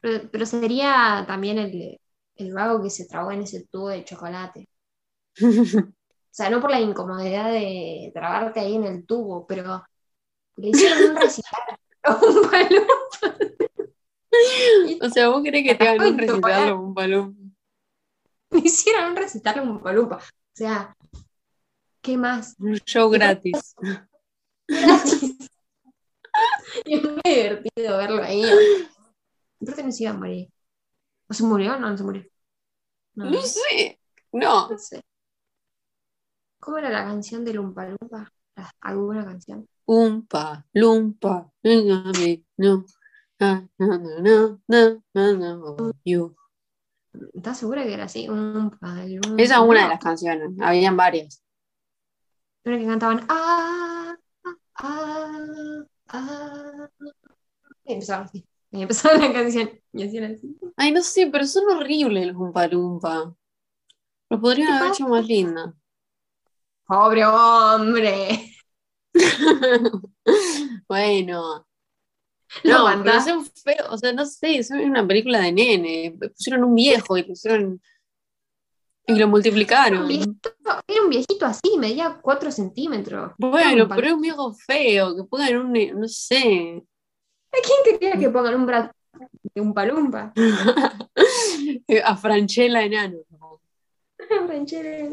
Pero, 0.00 0.30
pero 0.30 0.46
sería 0.46 1.24
también 1.26 1.58
el, 1.58 2.00
el 2.36 2.54
vago 2.54 2.82
que 2.82 2.90
se 2.90 3.06
trabó 3.06 3.30
en 3.32 3.42
ese 3.42 3.66
tubo 3.66 3.88
de 3.88 4.04
chocolate. 4.04 4.68
O 5.42 6.32
sea, 6.32 6.48
no 6.48 6.60
por 6.60 6.70
la 6.70 6.80
incomodidad 6.80 7.50
de 7.50 8.10
trabarte 8.14 8.60
ahí 8.60 8.76
en 8.76 8.84
el 8.84 9.04
tubo, 9.04 9.46
pero 9.46 9.82
le 10.56 10.68
hicieron 10.68 11.10
un 11.10 11.16
recital 11.16 11.60
a 12.04 12.14
un 12.14 12.50
palumpa. 12.50 13.36
O 15.02 15.08
sea, 15.08 15.28
vos 15.28 15.42
querés 15.42 15.64
que 15.64 15.74
te 15.74 15.88
hagan 15.88 16.14
un 16.14 16.18
recital 16.18 16.72
un 16.72 16.94
balón. 16.94 17.56
Le 18.50 18.60
hicieron 18.60 19.10
un 19.10 19.16
recital 19.16 19.58
a 19.58 19.62
un 19.62 19.82
palumpa. 19.82 20.16
O 20.16 20.20
sea, 20.54 20.96
¿qué 22.00 22.16
más? 22.16 22.54
Un 22.58 22.76
show 22.78 23.10
gratis. 23.10 23.74
Gratis. 24.68 25.19
Y 26.84 26.94
es 26.94 27.02
muy 27.02 27.20
divertido 27.24 27.98
verlo 27.98 28.22
ahí. 28.22 28.42
Creo 29.60 29.76
que 29.76 29.82
no 29.84 29.92
se 29.92 30.02
iba 30.04 30.12
a 30.12 30.16
morir. 30.16 30.48
¿O 31.28 31.34
se 31.34 31.44
murió? 31.44 31.78
No, 31.78 31.90
no 31.90 31.96
se 31.96 32.04
murió. 32.04 32.24
No, 33.14 33.30
No 33.30 33.42
sé, 33.42 34.00
no. 34.32 34.68
no 34.70 34.78
sé. 34.78 35.02
¿Cómo 36.58 36.78
era 36.78 36.90
la 36.90 37.04
canción 37.04 37.44
de 37.44 37.54
Lumpa 37.54 37.86
Lumpa? 37.86 38.32
¿La- 38.56 38.70
¿Alguna 38.80 39.24
canción? 39.24 39.66
Umpa, 39.86 40.64
lumpa, 40.74 41.50
dígame, 41.62 42.44
no. 42.58 42.84
Ah, 43.40 43.62
no, 43.78 43.98
no, 43.98 44.60
no, 44.68 45.02
no, 45.14 45.32
no, 45.34 45.56
no, 45.56 45.92
you. 46.04 46.36
¿Estás 47.34 47.58
segura 47.58 47.82
que 47.84 47.94
era 47.94 48.04
así? 48.04 48.28
Un 48.28 48.70
palumpa. 48.78 49.42
Esa 49.42 49.54
es 49.56 49.60
una 49.60 49.82
de 49.84 49.88
las 49.88 50.00
canciones, 50.00 50.50
habían 50.60 50.96
varias. 50.96 51.42
Una 52.64 52.78
que 52.78 52.86
cantaban 52.86 53.26
ah, 53.28 54.14
ah, 54.76 55.82
ah. 56.12 56.88
Y 57.84 57.92
empezaban 57.94 58.26
así. 58.26 58.46
Y 58.70 58.82
empezaba 58.82 59.14
la 59.18 59.32
canción. 59.32 59.70
Y 59.92 60.04
hacían 60.04 60.34
así. 60.34 60.56
Ay, 60.76 60.92
no 60.92 61.02
sé, 61.02 61.28
pero 61.30 61.46
son 61.46 61.64
horribles 61.70 62.26
los 62.26 62.36
Umpa 62.36 62.66
Lumpa. 62.66 63.34
Los 64.28 64.40
podrían 64.40 64.68
¿Qué 64.68 64.74
haber 64.74 64.92
hecho 64.92 65.08
más 65.08 65.26
lindos. 65.26 65.74
¡Pobre 66.86 67.24
hombre! 67.24 68.54
bueno. 70.88 71.66
No, 72.64 72.84
mandás. 72.84 73.24
pero 73.24 73.42
son 73.42 73.46
feos, 73.46 73.86
o 73.90 73.98
sea, 73.98 74.12
no 74.12 74.26
sé, 74.26 74.62
son 74.64 74.80
una 74.80 75.06
película 75.06 75.40
de 75.40 75.52
nene. 75.52 76.18
Pusieron 76.34 76.64
un 76.64 76.74
viejo 76.74 77.16
y 77.16 77.22
pusieron. 77.24 77.80
Y 79.06 79.12
lo 79.12 79.18
Era 79.18 79.26
multiplicaron. 79.26 80.08
Viejito, 80.70 80.80
era 80.86 81.02
un 81.02 81.10
viejito 81.10 81.46
así, 81.46 81.76
medía 81.78 82.18
4 82.22 82.50
centímetros. 82.50 83.32
Bueno, 83.38 83.84
un 83.84 83.88
pero 83.88 84.06
es 84.08 84.12
un 84.12 84.20
viejo 84.20 84.54
feo, 84.54 85.16
que 85.16 85.24
pongan 85.24 85.56
un, 85.56 86.00
no 86.00 86.08
sé. 86.08 86.82
¿A 87.52 87.56
quién 87.62 87.98
quería 87.98 88.18
que 88.18 88.30
pongan 88.30 88.54
un 88.54 88.66
brazo 88.66 88.92
de 89.54 89.60
un 89.60 89.74
palumpa? 89.74 90.32
A 92.04 92.16
Franchella 92.16 92.82
enano. 92.82 93.18
Ranchera. 94.48 95.08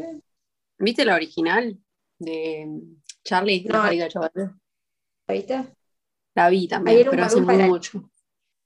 ¿Viste 0.78 1.04
la 1.04 1.14
original 1.16 1.76
de 2.18 2.68
Charlie? 3.24 3.64
No. 3.64 3.82
La? 3.82 4.30
¿Viste? 5.28 5.74
La 6.34 6.48
vi 6.48 6.68
también, 6.68 7.08
un 7.08 7.10
pero 7.10 7.24
hace 7.24 7.34
Palumpa, 7.36 7.54
era- 7.54 7.66
mucho. 7.66 8.10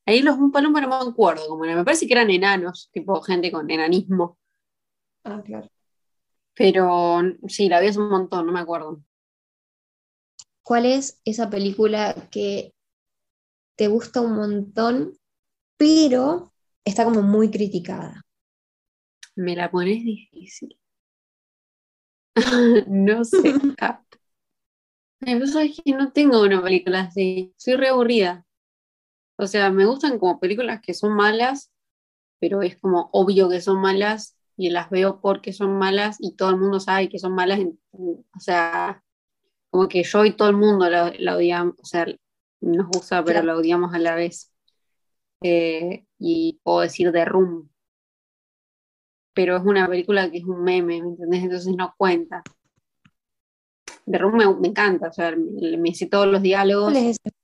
Ahí 0.05 0.20
los 0.20 0.37
Oompa 0.37 0.61
Loompa 0.61 0.81
no 0.81 0.88
me 0.88 1.11
acuerdo 1.11 1.57
eran. 1.57 1.76
Me 1.76 1.85
parece 1.85 2.07
que 2.07 2.12
eran 2.12 2.28
enanos, 2.31 2.90
tipo 2.92 3.20
gente 3.22 3.50
con 3.50 3.70
enanismo. 3.70 4.38
Ah, 5.24 5.40
claro. 5.44 5.68
Pero 6.54 7.20
sí, 7.48 7.68
la 7.68 7.80
vi 7.80 7.88
hace 7.88 7.98
un 8.00 8.08
montón, 8.10 8.46
no 8.46 8.52
me 8.52 8.60
acuerdo. 8.60 9.02
¿Cuál 10.64 10.86
es 10.86 11.20
esa 11.24 11.48
película 11.50 12.16
que 12.32 12.72
te 13.76 13.86
gusta 13.88 14.20
un 14.22 14.34
montón, 14.36 15.18
pero 15.78 16.52
está 16.84 17.04
como 17.04 17.22
muy 17.22 17.50
criticada? 17.50 18.22
Me 19.36 19.54
la 19.54 19.70
pones 19.70 20.02
difícil. 20.04 20.78
no 22.86 23.24
sé. 23.24 23.38
Ah. 23.80 24.00
Vos 25.20 25.52
sabés 25.52 25.80
que 25.84 25.92
no 25.92 26.12
tengo 26.12 26.42
una 26.42 26.62
película 26.62 27.02
así. 27.02 27.52
Soy 27.56 27.76
re 27.76 27.88
aburrida. 27.88 28.44
O 29.38 29.46
sea, 29.46 29.70
me 29.70 29.86
gustan 29.86 30.18
como 30.18 30.40
películas 30.40 30.80
que 30.82 30.94
son 30.94 31.14
malas, 31.14 31.70
pero 32.40 32.62
es 32.62 32.78
como 32.80 33.10
obvio 33.12 33.48
que 33.50 33.60
son 33.62 33.80
malas 33.80 34.36
y 34.62 34.70
las 34.70 34.90
veo 34.90 35.20
porque 35.20 35.53
son 35.53 35.77
malas 35.77 36.18
y 36.20 36.37
todo 36.37 36.51
el 36.51 36.57
mundo 36.57 36.79
sabe 36.79 37.09
que 37.09 37.18
son 37.18 37.35
malas. 37.35 37.59
O 37.92 38.38
sea, 38.38 39.03
como 39.70 39.88
que 39.88 40.05
yo 40.05 40.25
y 40.25 40.37
todo 40.37 40.48
el 40.51 40.57
mundo 40.57 40.88
la, 40.88 41.12
la 41.18 41.37
odiamos, 41.37 41.75
o 41.79 41.85
sea, 41.85 42.07
nos 42.61 42.87
gusta, 42.87 43.25
pero 43.25 43.42
la 43.42 43.57
odiamos 43.57 43.92
a 43.92 43.98
la 43.98 44.14
vez. 44.14 44.53
Eh, 45.42 46.07
y 46.18 46.61
puedo 46.62 46.81
decir 46.81 47.11
The 47.11 47.25
Room, 47.25 47.68
pero 49.35 49.57
es 49.57 49.64
una 49.64 49.88
película 49.88 50.31
que 50.31 50.38
es 50.38 50.44
un 50.44 50.62
meme, 50.62 51.03
¿me 51.03 51.09
entendés? 51.09 51.42
Entonces 51.42 51.75
no 51.77 51.92
cuenta. 51.98 52.44
The 54.07 54.18
Room 54.18 54.37
me, 54.37 54.55
me 54.55 54.68
encanta, 54.68 55.09
o 55.09 55.12
sea, 55.12 55.35
me, 55.35 55.77
me 55.77 55.92
sé 55.92 56.07
todos 56.07 56.29
los 56.29 56.40
diálogos. 56.40 56.92
¿Cuál 56.92 57.05
es 57.05 57.18
esa? 57.18 57.35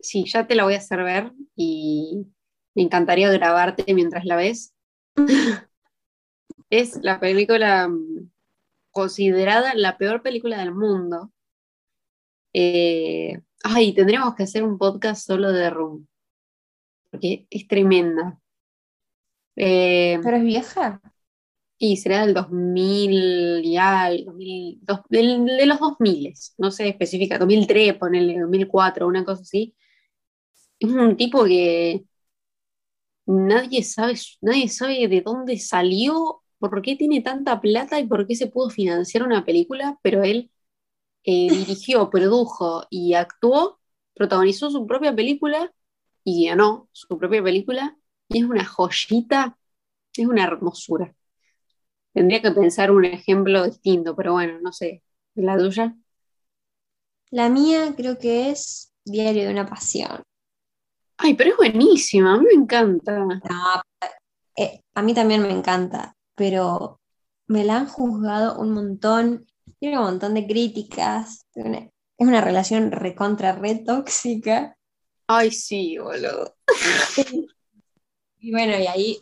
Sí, 0.00 0.24
ya 0.26 0.46
te 0.46 0.54
la 0.54 0.64
voy 0.64 0.74
a 0.74 0.78
hacer 0.78 1.02
ver 1.02 1.32
y 1.54 2.26
me 2.74 2.82
encantaría 2.82 3.30
grabarte 3.30 3.92
mientras 3.92 4.24
la 4.24 4.36
ves. 4.36 4.74
es 6.72 6.98
la 7.02 7.20
película 7.20 7.88
mm, 7.88 8.30
considerada 8.92 9.74
la 9.74 9.98
peor 9.98 10.22
película 10.22 10.58
del 10.60 10.74
mundo. 10.74 11.32
Eh, 12.54 13.40
ay, 13.64 13.94
tendríamos 13.94 14.34
que 14.34 14.42
hacer 14.44 14.62
un 14.64 14.78
podcast 14.78 15.26
solo 15.26 15.52
de 15.52 15.70
Room, 15.70 16.06
porque 17.10 17.46
es 17.50 17.66
tremenda. 17.68 18.38
Eh, 19.56 20.18
¿Pero 20.22 20.36
es 20.38 20.42
vieja? 20.44 21.00
y 21.78 21.98
será 21.98 22.26
del 22.26 22.34
2000 22.34 23.62
y 23.64 23.76
al 23.78 24.24
2000, 24.26 24.78
dos- 24.82 25.00
del- 25.10 25.46
de 25.46 25.66
los 25.66 25.80
2000, 25.80 26.34
no 26.58 26.70
sé 26.72 26.88
específica, 26.88 27.38
2003, 27.38 27.94
ponele 27.98 28.40
2004, 28.40 29.06
una 29.08 29.24
cosa 29.24 29.42
así. 29.42 29.74
Es 30.80 30.90
un 30.90 31.16
tipo 31.16 31.44
que 31.44 32.04
nadie 33.26 33.82
sabe, 33.84 34.14
nadie 34.40 34.68
sabe 34.68 35.08
de 35.08 35.20
dónde 35.22 35.58
salió, 35.58 36.41
por 36.70 36.82
qué 36.82 36.96
tiene 36.96 37.20
tanta 37.20 37.60
plata 37.60 38.00
y 38.00 38.06
por 38.06 38.26
qué 38.26 38.36
se 38.36 38.46
pudo 38.46 38.70
financiar 38.70 39.24
una 39.24 39.44
película, 39.44 39.98
pero 40.02 40.22
él 40.22 40.50
eh, 41.24 41.48
dirigió, 41.50 42.10
produjo 42.10 42.86
y 42.90 43.14
actuó, 43.14 43.80
protagonizó 44.14 44.70
su 44.70 44.86
propia 44.86 45.14
película 45.14 45.72
y 46.24 46.46
ganó 46.46 46.88
su 46.92 47.18
propia 47.18 47.42
película 47.42 47.96
y 48.28 48.38
es 48.38 48.44
una 48.44 48.64
joyita, 48.64 49.58
es 50.16 50.26
una 50.26 50.44
hermosura. 50.44 51.14
Tendría 52.12 52.42
que 52.42 52.50
pensar 52.52 52.90
un 52.90 53.04
ejemplo 53.04 53.64
distinto, 53.64 54.14
pero 54.14 54.32
bueno, 54.32 54.60
no 54.60 54.72
sé. 54.72 55.02
¿La 55.34 55.56
tuya? 55.56 55.96
La 57.30 57.48
mía 57.48 57.94
creo 57.96 58.18
que 58.18 58.50
es 58.50 58.92
Diario 59.04 59.44
de 59.44 59.50
una 59.50 59.66
Pasión. 59.66 60.22
Ay, 61.16 61.34
pero 61.34 61.50
es 61.50 61.56
buenísima, 61.56 62.34
a 62.34 62.38
mí 62.38 62.46
me 62.46 62.62
encanta. 62.62 63.18
No, 63.18 63.38
eh, 64.56 64.82
a 64.94 65.02
mí 65.02 65.14
también 65.14 65.42
me 65.42 65.50
encanta, 65.50 66.14
pero 66.34 67.00
me 67.46 67.64
la 67.64 67.76
han 67.78 67.86
juzgado 67.88 68.58
un 68.58 68.72
montón, 68.72 69.46
tiene 69.78 69.98
un 69.98 70.04
montón 70.04 70.34
de 70.34 70.46
críticas, 70.46 71.46
una- 71.54 71.78
es 72.18 72.26
una 72.28 72.40
relación 72.40 72.90
recontra 72.92 73.52
re 73.52 73.76
tóxica. 73.76 74.76
Ay, 75.26 75.50
sí, 75.50 75.98
boludo. 75.98 76.54
Y 78.38 78.50
bueno, 78.52 78.78
y 78.78 78.86
ahí 78.86 79.18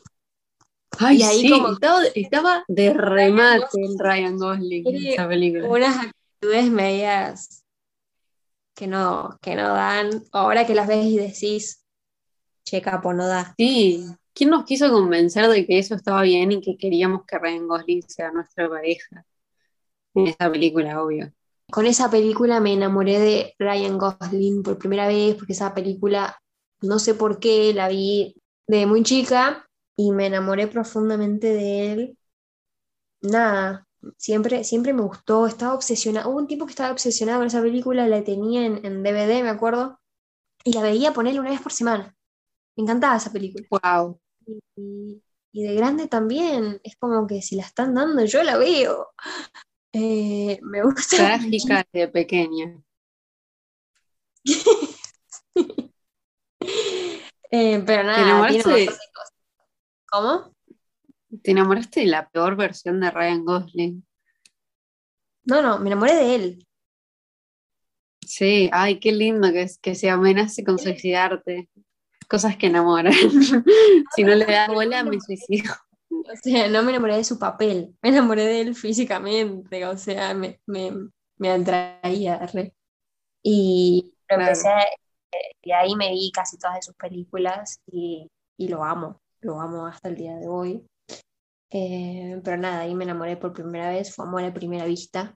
Ay, 0.98 1.18
Y 1.18 1.22
ahí 1.22 1.40
sí, 1.42 1.50
como- 1.50 1.72
estaba, 1.72 2.02
estaba 2.14 2.64
de 2.66 2.92
remate 2.92 3.80
el 3.80 3.96
Ryan 3.98 4.36
Gosling 4.36 4.86
en 4.88 5.06
esa 5.06 5.28
película. 5.28 5.68
unas 5.68 5.96
actitudes 6.06 6.68
medias 6.70 7.64
que 8.74 8.86
no, 8.88 9.38
que 9.40 9.54
no 9.54 9.68
dan. 9.72 10.10
Ahora 10.32 10.66
que 10.66 10.74
las 10.74 10.88
ves 10.88 11.06
y 11.06 11.16
decís, 11.16 11.84
che, 12.64 12.82
capo, 12.82 13.12
no 13.14 13.26
da. 13.28 13.54
Sí, 13.56 14.04
¿quién 14.34 14.50
nos 14.50 14.64
quiso 14.64 14.90
convencer 14.90 15.48
de 15.48 15.66
que 15.66 15.78
eso 15.78 15.94
estaba 15.94 16.22
bien 16.22 16.52
y 16.52 16.60
que 16.60 16.76
queríamos 16.76 17.24
que 17.26 17.38
Ryan 17.38 17.68
Gosling 17.68 18.02
sea 18.08 18.30
nuestra 18.32 18.68
pareja? 18.68 19.24
En 20.14 20.28
esa 20.28 20.50
película, 20.52 21.02
obvio. 21.02 21.32
Con 21.70 21.86
esa 21.86 22.10
película 22.10 22.60
me 22.60 22.72
enamoré 22.74 23.18
de 23.18 23.54
Ryan 23.58 23.98
Gosling 23.98 24.62
por 24.62 24.78
primera 24.78 25.06
vez, 25.08 25.36
porque 25.36 25.52
esa 25.52 25.72
película, 25.74 26.40
no 26.82 26.98
sé 26.98 27.14
por 27.14 27.38
qué, 27.40 27.72
la 27.74 27.88
vi 27.88 28.34
de 28.66 28.86
muy 28.86 29.02
chica 29.04 29.68
y 29.96 30.12
me 30.12 30.26
enamoré 30.26 30.66
profundamente 30.68 31.48
de 31.54 31.92
él. 31.92 32.18
Nada, 33.22 33.86
siempre, 34.18 34.62
siempre 34.64 34.92
me 34.92 35.02
gustó, 35.02 35.46
estaba 35.46 35.74
obsesionada. 35.74 36.28
Hubo 36.28 36.38
un 36.38 36.46
tiempo 36.46 36.66
que 36.66 36.72
estaba 36.72 36.92
obsesionada 36.92 37.38
con 37.38 37.46
esa 37.46 37.62
película, 37.62 38.06
la 38.08 38.22
tenía 38.24 38.64
en, 38.66 38.84
en 38.84 39.02
DVD, 39.02 39.42
me 39.42 39.48
acuerdo, 39.50 39.98
y 40.64 40.72
la 40.74 40.82
veía 40.82 41.12
ponerle 41.14 41.40
una 41.40 41.50
vez 41.50 41.60
por 41.62 41.72
semana. 41.72 42.16
Me 42.80 42.84
encantaba 42.84 43.16
esa 43.16 43.30
película. 43.30 43.66
Wow. 43.70 44.18
Y, 44.46 45.22
y 45.52 45.62
de 45.62 45.74
grande 45.74 46.08
también, 46.08 46.80
es 46.82 46.96
como 46.96 47.26
que 47.26 47.42
si 47.42 47.56
la 47.56 47.62
están 47.62 47.94
dando, 47.94 48.24
yo 48.24 48.42
la 48.42 48.56
veo. 48.56 49.08
Eh, 49.92 50.58
me 50.62 50.82
gusta. 50.82 51.16
Trágica 51.16 51.84
de 51.92 52.08
pequeña. 52.08 52.82
Eh, 57.52 57.82
pero 57.84 58.04
nada, 58.04 58.22
enamoraste 58.22 58.62
tiene 58.62 58.80
un 58.80 58.86
de-. 58.86 58.98
¿Cómo? 60.08 60.54
¿Te 61.42 61.50
enamoraste 61.50 62.00
de 62.00 62.06
la 62.06 62.28
peor 62.28 62.54
versión 62.54 63.00
de 63.00 63.10
Ryan 63.10 63.44
Gosling? 63.44 64.06
No, 65.46 65.60
no, 65.60 65.80
me 65.80 65.88
enamoré 65.88 66.14
de 66.14 66.34
él. 66.36 66.68
Sí, 68.24 68.70
ay, 68.72 69.00
qué 69.00 69.10
lindo 69.10 69.50
que, 69.52 69.68
que 69.82 69.96
se 69.96 70.10
amenace 70.10 70.62
con 70.62 70.78
suicidarte. 70.78 71.68
Cosas 72.30 72.56
que 72.56 72.68
enamoran. 72.68 73.12
si 74.16 74.24
no 74.24 74.34
le 74.34 74.46
das 74.46 74.68
bola, 74.68 75.04
me 75.04 75.20
suicido. 75.20 75.74
O 76.10 76.36
sea, 76.42 76.68
no 76.68 76.82
me 76.82 76.90
enamoré 76.92 77.16
de 77.16 77.24
su 77.24 77.38
papel, 77.38 77.96
me 78.02 78.10
enamoré 78.10 78.44
de 78.44 78.60
él 78.60 78.74
físicamente, 78.76 79.86
o 79.86 79.96
sea, 79.98 80.34
me, 80.34 80.60
me, 80.66 80.92
me 81.38 81.50
atraía. 81.50 82.38
re. 82.52 82.74
Y 83.42 84.14
Claro. 84.28 84.44
empecé, 84.44 84.70
y 85.62 85.72
ahí 85.72 85.96
me 85.96 86.10
vi 86.10 86.30
casi 86.32 86.58
todas 86.58 86.76
de 86.76 86.82
sus 86.82 86.94
películas 86.96 87.80
y, 87.86 88.28
y 88.58 88.68
lo 88.68 88.84
amo, 88.84 89.20
lo 89.40 89.60
amo 89.60 89.86
hasta 89.86 90.08
el 90.08 90.16
día 90.16 90.36
de 90.36 90.48
hoy. 90.48 90.86
Eh, 91.70 92.40
pero 92.44 92.56
nada, 92.56 92.80
ahí 92.80 92.94
me 92.94 93.04
enamoré 93.04 93.36
por 93.36 93.52
primera 93.52 93.90
vez, 93.90 94.14
fue 94.14 94.24
amor 94.26 94.44
a 94.44 94.52
primera 94.54 94.84
vista. 94.86 95.34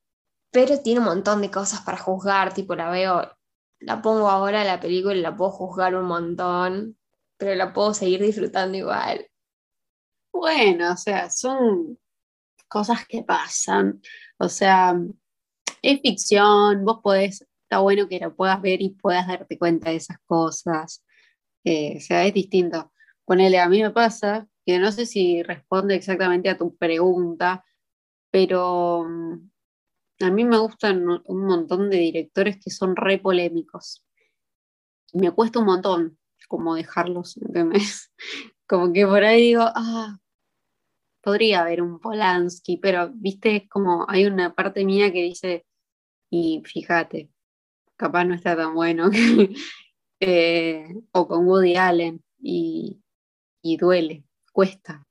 Pero 0.53 0.81
tiene 0.83 1.01
un 1.01 1.07
montón 1.07 1.43
de 1.43 1.51
cosas 1.51 1.83
para 1.83 1.99
juzgar, 1.99 2.55
tipo 2.55 2.75
la 2.77 2.91
veo, 2.91 3.23
la 3.85 4.01
pongo 4.03 4.29
ahora 4.29 4.65
la 4.65 4.81
película 4.81 5.15
y 5.15 5.21
la 5.21 5.37
puedo 5.37 5.51
juzgar 5.51 5.95
un 5.95 6.07
montón, 6.07 6.99
pero 7.37 7.55
la 7.55 7.73
puedo 7.73 7.95
seguir 7.95 8.23
disfrutando 8.23 8.77
igual. 8.79 9.29
Bueno, 10.33 10.93
o 10.93 10.97
sea, 10.97 11.31
son 11.31 11.99
cosas 12.69 13.07
que 13.07 13.23
pasan. 13.23 14.01
O 14.39 14.49
sea, 14.49 14.95
es 15.83 16.01
ficción, 16.01 16.85
vos 16.85 17.01
podés, 17.03 17.47
está 17.63 17.79
bueno 17.81 18.09
que 18.09 18.19
lo 18.19 18.35
puedas 18.35 18.61
ver 18.63 18.83
y 18.83 18.91
puedas 18.91 19.27
darte 19.27 19.59
cuenta 19.59 19.91
de 19.91 19.97
esas 19.97 20.19
cosas. 20.27 21.05
Eh, 21.65 21.97
o 21.99 22.01
sea, 22.01 22.27
es 22.27 22.35
distinto. 22.35 22.93
Ponele, 23.25 23.59
a 23.61 23.69
mí 23.69 23.83
me 23.83 23.91
pasa 23.91 24.49
que 24.67 24.79
no 24.79 24.93
sé 24.93 25.07
si 25.07 25.43
responde 25.43 25.95
exactamente 25.95 26.49
a 26.49 26.57
tu 26.59 26.77
pregunta, 26.77 27.65
pero 28.31 29.05
mm, 29.09 29.51
a 30.21 30.31
mí 30.31 30.45
me 30.45 30.59
gustan 30.59 31.07
un 31.09 31.47
montón 31.47 31.91
de 31.91 31.99
directores 31.99 32.59
que 32.63 32.71
son 32.71 32.97
re 32.97 33.19
polémicos. 33.19 34.05
Me 35.13 35.31
cuesta 35.31 35.61
un 35.61 35.67
montón 35.67 36.19
como 36.49 36.75
dejarlos, 36.75 37.37
¿entendés? 37.39 38.13
Como 38.67 38.93
que 38.95 39.07
por 39.07 39.23
ahí 39.23 39.43
digo, 39.43 39.63
ah, 39.63 40.19
podría 41.23 41.63
haber 41.63 41.83
un 41.83 41.99
Polanski, 41.99 42.79
pero 42.79 43.11
viste, 43.15 43.67
como 43.69 44.07
hay 44.09 44.27
una 44.27 44.55
parte 44.55 44.85
mía 44.85 45.13
que 45.13 45.23
dice, 45.23 45.67
y 46.31 46.63
fíjate, 46.65 47.31
capaz 47.97 48.25
no 48.25 48.35
está 48.35 48.57
tan 48.57 48.75
bueno, 48.75 49.11
Eh, 50.21 50.87
o 51.13 51.29
con 51.29 51.47
Woody 51.47 51.77
Allen, 51.77 52.25
y, 52.41 53.03
y 53.63 53.77
duele, 53.77 54.25
cuesta, 54.53 55.07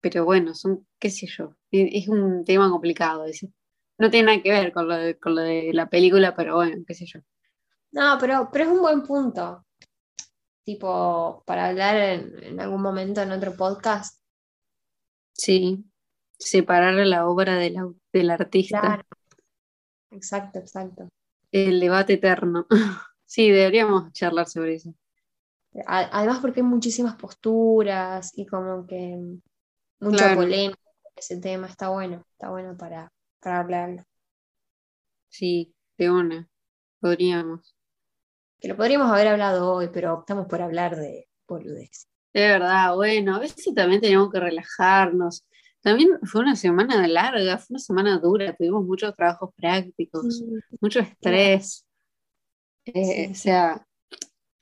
pero 0.00 0.24
bueno, 0.26 0.54
son, 0.54 0.86
qué 0.98 1.10
sé 1.10 1.26
yo, 1.26 1.56
es, 1.70 2.04
es 2.04 2.08
un 2.08 2.44
tema 2.44 2.70
complicado 2.70 3.24
ese. 3.24 3.52
No 3.98 4.10
tiene 4.10 4.26
nada 4.26 4.42
que 4.42 4.50
ver 4.50 4.72
con 4.72 4.88
lo 4.88 4.96
de, 4.96 5.18
con 5.18 5.34
lo 5.34 5.42
de 5.42 5.70
la 5.74 5.88
película, 5.90 6.34
pero 6.34 6.56
bueno, 6.56 6.84
qué 6.86 6.94
sé 6.94 7.06
yo. 7.06 7.20
No, 7.92 8.16
pero, 8.20 8.48
pero 8.50 8.64
es 8.64 8.70
un 8.70 8.80
buen 8.80 9.02
punto. 9.02 9.64
Tipo, 10.64 11.42
para 11.46 11.66
hablar 11.68 11.96
en, 11.96 12.44
en 12.44 12.60
algún 12.60 12.82
momento 12.82 13.20
en 13.22 13.32
otro 13.32 13.56
podcast. 13.56 14.20
Sí, 15.32 15.86
separar 16.38 16.94
la 17.06 17.26
obra 17.28 17.56
de 17.56 17.70
la- 17.70 17.90
del 18.12 18.30
artista, 18.30 18.80
Claro. 18.80 19.02
Exacto, 20.10 20.58
exacto. 20.58 21.08
el 21.52 21.80
debate 21.80 22.14
eterno. 22.14 22.66
Sí, 23.30 23.50
deberíamos 23.50 24.10
charlar 24.14 24.48
sobre 24.48 24.76
eso. 24.76 24.94
Además 25.86 26.40
porque 26.40 26.60
hay 26.60 26.66
muchísimas 26.66 27.16
posturas 27.16 28.32
y 28.36 28.46
como 28.46 28.86
que 28.86 29.16
mucha 30.00 30.16
Claro. 30.26 30.36
polémica 30.36 30.78
ese 31.16 31.38
tema. 31.40 31.66
Está 31.68 31.88
bueno, 31.90 32.24
está 32.32 32.50
bueno 32.50 32.76
para, 32.76 33.12
para 33.48 33.60
hablarlo. 33.60 34.04
Sí, 35.28 35.74
de 35.96 36.10
una. 36.10 36.48
Podríamos. 37.00 37.74
Que 38.60 38.68
lo 38.68 38.76
podríamos 38.76 39.10
haber 39.10 39.28
hablado 39.28 39.72
hoy, 39.72 39.88
pero 39.92 40.12
optamos 40.12 40.46
por 40.48 40.60
hablar 40.60 40.96
de 40.96 41.28
boludez. 41.46 42.08
Es 42.34 42.48
verdad, 42.52 42.94
bueno, 42.94 43.36
a 43.36 43.38
veces 43.38 43.72
también 43.74 44.02
tenemos 44.02 44.30
que 44.30 44.38
relajarnos. 44.40 45.46
También 45.80 46.18
fue 46.24 46.42
una 46.42 46.56
semana 46.56 47.06
larga, 47.08 47.56
fue 47.56 47.74
una 47.74 47.78
semana 47.78 48.18
dura, 48.18 48.54
tuvimos 48.54 48.84
muchos 48.84 49.14
trabajos 49.14 49.50
prácticos, 49.56 50.42
mucho 50.80 51.00
estrés. 51.00 51.86
Eh, 52.84 53.28
Sí. 53.28 53.32
O 53.32 53.34
sea, 53.34 53.86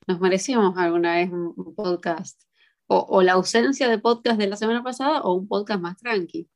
nos 0.06 0.20
merecíamos 0.20 0.76
alguna 0.78 1.16
vez 1.16 1.30
un, 1.32 1.54
un 1.56 1.74
podcast. 1.74 2.40
O, 2.86 2.98
o 3.08 3.22
la 3.22 3.32
ausencia 3.32 3.88
de 3.88 3.98
podcast 3.98 4.38
de 4.38 4.46
la 4.46 4.56
semana 4.56 4.82
pasada 4.84 5.22
o 5.22 5.34
un 5.34 5.48
podcast 5.48 5.80
más 5.80 5.96
tranqui. 5.96 6.48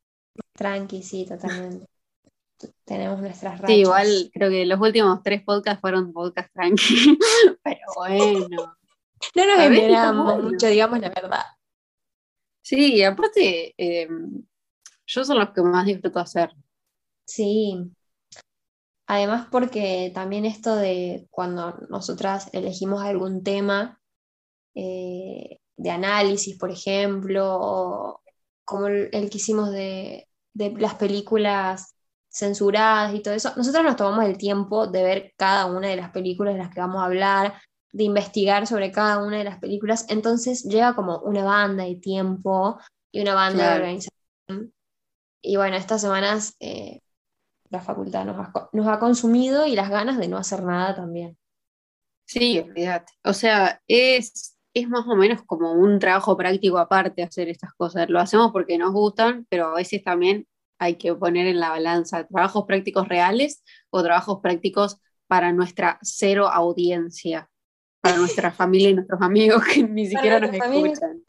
Tranqui, 0.53 1.03
sí, 1.03 1.27
totalmente. 1.27 1.90
Tenemos 2.85 3.21
nuestras 3.21 3.61
rachas. 3.61 3.75
Sí, 3.75 3.81
igual 3.81 4.31
creo 4.33 4.51
que 4.51 4.67
los 4.67 4.81
últimos 4.81 5.23
tres 5.23 5.43
podcasts 5.43 5.81
fueron 5.81 6.13
podcast 6.13 6.53
tranqui, 6.53 7.19
pero 7.63 7.81
bueno. 7.97 8.77
No 9.35 9.47
nos 9.47 9.69
bueno. 9.69 10.43
mucho, 10.43 10.67
digamos 10.67 11.01
la 11.01 11.11
verdad. 11.11 11.45
Sí, 12.63 12.95
y 12.95 13.03
aparte, 13.03 13.75
eh, 13.77 14.09
yo 15.07 15.25
son 15.25 15.39
los 15.39 15.51
que 15.51 15.63
más 15.63 15.87
disfruto 15.87 16.21
hacer. 16.21 16.51
Sí. 17.27 17.91
Además 19.07 19.49
porque 19.51 20.13
también 20.15 20.45
esto 20.45 20.77
de 20.77 21.27
cuando 21.31 21.77
nosotras 21.89 22.49
elegimos 22.53 23.03
algún 23.03 23.43
tema 23.43 24.01
eh, 24.75 25.59
de 25.77 25.91
análisis, 25.91 26.57
por 26.57 26.71
ejemplo, 26.71 27.59
o 27.61 28.23
como 28.65 28.87
el, 28.87 29.09
el 29.13 29.29
que 29.31 29.39
hicimos 29.39 29.71
de, 29.73 30.29
de 30.55 30.71
las 30.79 30.95
películas 30.95 31.97
censuradas 32.31 33.15
y 33.15 33.21
todo 33.21 33.35
eso, 33.35 33.53
nosotros 33.57 33.83
nos 33.85 33.97
tomamos 33.97 34.25
el 34.25 34.39
tiempo 34.39 34.87
de 34.87 35.03
ver 35.03 35.35
cada 35.37 35.67
una 35.67 35.89
de 35.89 35.97
las 35.97 36.11
películas 36.11 36.55
de 36.55 36.61
las 36.61 36.71
que 36.73 36.81
vamos 36.81 37.03
a 37.03 37.07
hablar, 37.07 37.61
de 37.93 38.05
investigar 38.05 38.67
sobre 38.67 38.93
cada 38.93 39.19
una 39.23 39.39
de 39.39 39.45
las 39.45 39.59
películas, 39.59 40.07
entonces 40.09 40.65
lleva 40.65 40.95
como 40.95 41.19
una 41.19 41.43
banda 41.43 41.85
de 41.85 41.97
tiempo 41.97 42.79
y 43.13 43.21
una 43.21 43.35
banda 43.35 43.71
de 43.71 43.77
organización. 43.77 44.73
Y 45.43 45.57
bueno, 45.57 45.77
estas 45.77 46.01
semanas 46.01 46.55
eh, 46.61 47.01
la 47.71 47.81
facultad 47.81 48.25
nos 48.25 48.37
ha, 48.39 48.69
nos 48.73 48.87
ha 48.87 48.99
consumido 48.99 49.67
y 49.67 49.75
las 49.75 49.91
ganas 49.91 50.19
de 50.19 50.29
no 50.29 50.37
hacer 50.37 50.63
nada 50.63 50.95
también. 50.95 51.37
Sí, 52.27 52.61
olvídate. 52.61 53.13
O 53.25 53.33
sea, 53.33 53.81
es, 53.89 54.57
es 54.73 54.89
más 54.89 55.05
o 55.09 55.17
menos 55.17 55.43
como 55.43 55.73
un 55.73 55.99
trabajo 55.99 56.37
práctico 56.37 56.79
aparte 56.79 57.25
hacer 57.25 57.49
estas 57.49 57.73
cosas. 57.75 58.09
Lo 58.09 58.21
hacemos 58.21 58.53
porque 58.53 58.79
nos 58.79 58.93
gustan, 58.93 59.47
pero 59.49 59.67
a 59.69 59.75
veces 59.75 60.05
también 60.05 60.47
hay 60.81 60.97
que 60.97 61.15
poner 61.15 61.47
en 61.47 61.61
la 61.61 61.69
balanza 61.69 62.27
trabajos 62.27 62.65
prácticos 62.67 63.07
reales 63.07 63.63
o 63.91 64.03
trabajos 64.03 64.41
prácticos 64.43 64.97
para 65.27 65.53
nuestra 65.53 65.99
cero 66.01 66.49
audiencia, 66.49 67.51
para 68.01 68.17
nuestra 68.17 68.51
familia 68.51 68.89
y 68.89 68.95
nuestros 68.95 69.21
amigos 69.21 69.63
que 69.63 69.85
ni 69.85 70.07
siquiera 70.07 70.41
nos 70.41 70.53
escuchan. 70.53 71.23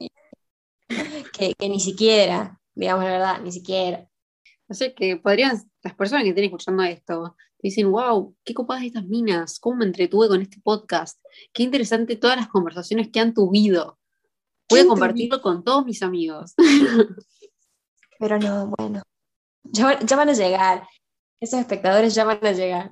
Que, 1.37 1.53
que 1.53 1.69
ni 1.69 1.81
siquiera, 1.81 2.59
digamos 2.73 3.03
la 3.03 3.11
verdad, 3.11 3.41
ni 3.41 3.51
siquiera. 3.51 4.07
O 4.69 4.73
sea, 4.73 4.95
que 4.95 5.17
podrían, 5.17 5.61
las 5.83 5.95
personas 5.95 6.23
que 6.23 6.29
estén 6.29 6.45
escuchando 6.45 6.83
esto, 6.83 7.35
dicen, 7.61 7.91
wow, 7.91 8.33
qué 8.45 8.53
copadas 8.53 8.85
estas 8.85 9.05
minas, 9.05 9.59
cómo 9.59 9.77
me 9.77 9.85
entretuve 9.85 10.29
con 10.29 10.41
este 10.41 10.61
podcast, 10.63 11.21
qué 11.51 11.63
interesante 11.63 12.15
todas 12.15 12.37
las 12.37 12.47
conversaciones 12.47 13.09
que 13.11 13.19
han 13.19 13.33
tuvido. 13.33 13.99
Voy 14.69 14.79
a 14.79 14.83
¿Quién 14.83 14.87
compartirlo 14.87 15.41
con 15.41 15.61
todos 15.65 15.85
mis 15.85 16.01
amigos. 16.01 16.53
Pero 18.19 18.39
no, 18.39 18.73
bueno. 18.77 19.01
Ya, 19.71 19.99
ya 19.99 20.15
van 20.15 20.29
a 20.29 20.33
llegar. 20.33 20.87
Esos 21.39 21.59
espectadores 21.59 22.13
ya 22.13 22.25
van 22.25 22.45
a 22.45 22.51
llegar. 22.51 22.91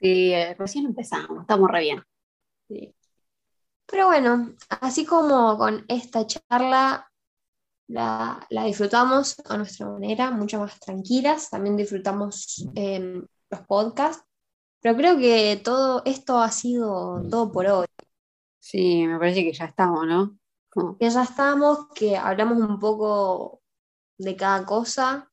Sí, 0.00 0.32
eh, 0.32 0.54
recién 0.58 0.86
empezamos, 0.86 1.42
estamos 1.42 1.70
re 1.70 1.80
bien. 1.80 2.02
Sí. 2.68 2.94
Pero 3.86 4.06
bueno, 4.06 4.54
así 4.80 5.04
como 5.04 5.56
con 5.58 5.84
esta 5.88 6.26
charla 6.26 7.10
la, 7.88 8.44
la 8.48 8.64
disfrutamos 8.64 9.36
a 9.44 9.56
nuestra 9.58 9.86
manera, 9.86 10.30
mucho 10.30 10.58
más 10.58 10.78
tranquilas, 10.80 11.50
también 11.50 11.76
disfrutamos 11.76 12.66
em, 12.74 13.26
los 13.50 13.60
podcasts, 13.66 14.24
pero 14.80 14.96
creo 14.96 15.16
que 15.18 15.60
todo 15.62 16.02
esto 16.04 16.38
ha 16.38 16.50
sido 16.50 17.22
todo 17.30 17.52
por 17.52 17.66
hoy. 17.66 17.86
Sí, 18.58 19.06
me 19.06 19.18
parece 19.18 19.44
que 19.44 19.52
ya 19.52 19.66
estamos, 19.66 20.06
¿no? 20.06 20.38
Que 20.98 21.08
ya 21.08 21.22
estamos, 21.22 21.88
que 21.94 22.16
hablamos 22.16 22.58
un 22.58 22.80
poco 22.80 23.62
de 24.18 24.34
cada 24.34 24.64
cosa, 24.64 25.30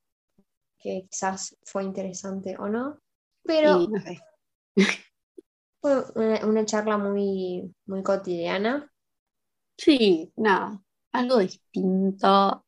que 0.82 1.06
quizás 1.10 1.56
fue 1.64 1.84
interesante 1.84 2.56
o 2.58 2.68
no, 2.68 2.98
pero 3.44 3.86
sé. 4.04 4.20
fue 5.80 6.04
una, 6.14 6.46
una 6.46 6.64
charla 6.64 6.98
muy, 6.98 7.74
muy 7.86 8.02
cotidiana. 8.02 8.90
Sí, 9.78 10.32
nada, 10.36 10.82
algo 11.12 11.38
distinto. 11.38 12.64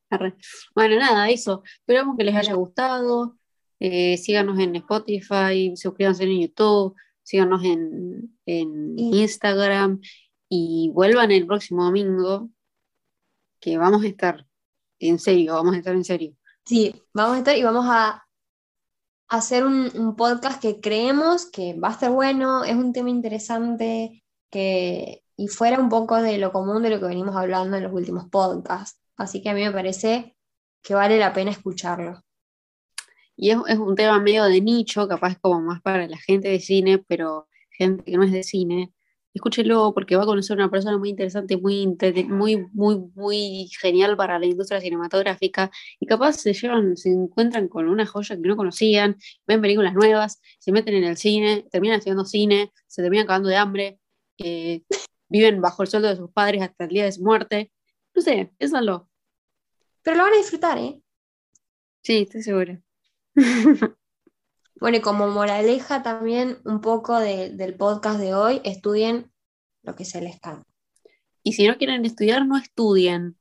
Bueno, 0.75 0.97
nada, 0.97 1.29
eso. 1.29 1.63
Esperamos 1.81 2.17
que 2.17 2.25
les 2.25 2.37
haya 2.37 2.55
gustado. 2.55 3.37
Eh, 3.81 4.17
síganos 4.17 4.59
en 4.61 4.77
Spotify, 4.77 5.77
suscríbanse 5.77 6.25
en 6.25 6.41
YouTube, 6.41 6.95
síganos 7.23 7.65
en, 7.65 8.39
en 8.47 8.99
Y- 8.99 9.23
Instagram 9.23 10.01
y 10.49 10.91
vuelvan 10.95 11.33
el 11.33 11.47
próximo 11.47 11.85
domingo, 11.85 12.49
que 13.61 13.77
vamos 13.77 14.05
a 14.05 14.07
estar 14.07 14.47
en 15.01 15.19
serio, 15.19 15.55
vamos 15.55 15.75
a 15.75 15.79
estar 15.79 15.95
en 15.95 16.05
serio. 16.05 16.37
Sí, 16.67 16.95
vamos 17.13 17.37
a 17.37 17.39
estar 17.39 17.57
y 17.57 17.63
vamos 17.63 17.85
a 17.89 18.27
hacer 19.29 19.65
un, 19.65 20.17
podcast 20.17 20.61
que 20.63 20.81
creemos 20.81 21.47
que 21.47 21.75
va 21.75 21.89
a 21.89 21.93
estar 21.93 22.11
bueno, 22.11 22.65
es 22.65 22.75
un 22.75 22.93
tema 22.93 23.11
interesante, 23.11 24.25
que, 24.51 25.23
y 25.37 25.49
fuera 25.49 25.79
un 25.79 25.91
poco 25.91 26.17
de 26.23 26.39
lo 26.39 26.53
común 26.53 26.83
de 26.83 26.91
lo 26.91 27.01
que 27.01 27.07
venimos 27.07 27.37
hablando 27.37 27.77
en 27.77 27.83
los 27.83 27.93
últimos 27.93 28.29
podcasts. 28.31 28.99
Así 29.17 29.43
que 29.43 29.51
a 29.51 29.55
mí 29.55 29.63
me 29.63 29.73
parece 29.73 30.37
que 30.83 30.95
vale 30.95 31.19
la 31.19 31.33
pena 31.35 31.51
escucharlo. 31.51 32.23
Y 33.37 33.51
es, 33.51 33.59
es 33.69 33.79
un 33.79 33.95
tema 33.95 34.19
medio 34.21 34.45
de 34.45 34.61
nicho, 34.61 35.07
capaz 35.09 35.37
como 35.41 35.61
más 35.61 35.83
para 35.83 36.07
la 36.09 36.19
gente 36.19 36.49
de 36.49 36.61
cine, 36.61 36.99
pero 36.99 37.49
gente 37.71 38.05
que 38.05 38.17
no 38.17 38.23
es 38.23 38.33
de 38.33 38.43
cine, 38.43 38.93
escúchelo 39.35 39.93
porque 39.93 40.17
va 40.17 40.23
a 40.23 40.27
conocer 40.27 40.57
una 40.57 40.71
persona 40.71 40.97
muy 40.97 41.11
interesante, 41.11 41.57
muy, 41.57 41.83
inte- 41.83 42.25
muy, 42.25 42.67
muy, 42.73 42.99
muy 43.15 43.69
genial 43.81 44.17
para 44.17 44.39
la 44.39 44.47
industria 44.47 44.81
cinematográfica 44.81 45.71
y 46.01 46.07
capaz 46.07 46.35
se 46.35 46.53
llevan, 46.53 46.97
se 46.97 47.11
encuentran 47.11 47.69
con 47.69 47.89
una 47.89 48.07
joya 48.07 48.37
que 48.37 48.49
no 48.49 48.57
conocían, 48.57 49.17
ven 49.47 49.61
películas 49.61 49.95
nuevas, 49.95 50.41
se 50.59 50.73
meten 50.73 50.95
en 50.95 51.05
el 51.05 51.17
cine, 51.17 51.67
terminan 51.71 51.99
estudiando 51.99 52.25
cine, 52.25 52.73
se 52.87 53.03
terminan 53.03 53.27
cagando 53.27 53.49
de 53.49 53.57
hambre, 53.57 53.99
eh, 54.39 54.83
viven 55.29 55.61
bajo 55.61 55.83
el 55.83 55.89
sueldo 55.89 56.09
de 56.09 56.17
sus 56.17 56.31
padres 56.31 56.63
hasta 56.63 56.85
el 56.85 56.91
día 56.91 57.05
de 57.05 57.13
su 57.13 57.23
muerte. 57.23 57.73
No 58.15 58.23
sé, 58.23 58.53
piénsalo. 58.57 59.09
Pero 60.03 60.17
lo 60.19 60.23
van 60.25 60.35
a 60.35 60.37
disfrutar, 60.37 60.79
¿eh? 60.79 61.01
Sí, 62.03 62.23
estoy 62.23 62.43
segura. 62.43 62.81
Bueno, 64.81 64.99
y 64.99 65.01
como 65.01 65.29
moraleja 65.29 66.03
también 66.03 66.59
un 66.65 66.81
poco 66.81 67.19
de- 67.19 67.51
del 67.51 67.75
podcast 67.75 68.19
de 68.21 68.35
hoy, 68.35 68.61
estudien 68.65 69.31
lo 69.83 69.95
que 69.95 70.05
se 70.05 70.21
les 70.21 70.41
canta. 70.41 70.67
Y 71.43 71.53
si 71.53 71.67
no 71.67 71.77
quieren 71.77 72.05
estudiar, 72.05 72.47
no 72.47 72.57
estudien. 72.57 73.37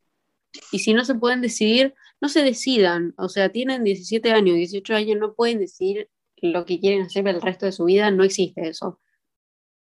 Y 0.71 0.79
si 0.79 0.93
no 0.93 1.03
se 1.05 1.15
pueden 1.15 1.41
decidir, 1.41 1.95
no 2.21 2.29
se 2.29 2.43
decidan. 2.43 3.13
O 3.17 3.29
sea, 3.29 3.49
tienen 3.49 3.83
17 3.83 4.31
años, 4.31 4.55
18 4.55 4.93
años, 4.95 5.17
no 5.19 5.33
pueden 5.33 5.59
decidir 5.59 6.09
lo 6.37 6.65
que 6.65 6.79
quieren 6.79 7.03
hacer 7.03 7.23
para 7.23 7.37
el 7.37 7.41
resto 7.41 7.65
de 7.65 7.71
su 7.71 7.85
vida. 7.85 8.11
No 8.11 8.23
existe 8.23 8.67
eso. 8.67 8.99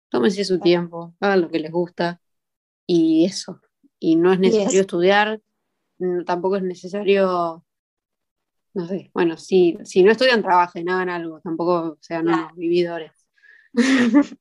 Tómense 0.09 0.45
su 0.45 0.59
tiempo, 0.59 1.13
hagan 1.19 1.41
lo 1.41 1.49
que 1.49 1.59
les 1.59 1.71
gusta. 1.71 2.21
Y 2.87 3.25
eso. 3.25 3.61
Y 3.99 4.15
no 4.15 4.31
es 4.33 4.39
necesario 4.39 4.81
estudiar, 4.81 5.41
tampoco 6.25 6.55
es 6.57 6.63
necesario. 6.63 7.65
No 8.75 8.85
sé, 8.87 9.09
bueno, 9.13 9.37
si, 9.37 9.77
si 9.85 10.03
no 10.03 10.11
estudian, 10.11 10.41
trabajen, 10.43 10.89
hagan 10.89 11.09
algo, 11.09 11.39
tampoco 11.39 11.97
sean 12.01 12.25
Claro. 12.25 12.43
unos 12.43 12.55
vividores. 12.57 13.11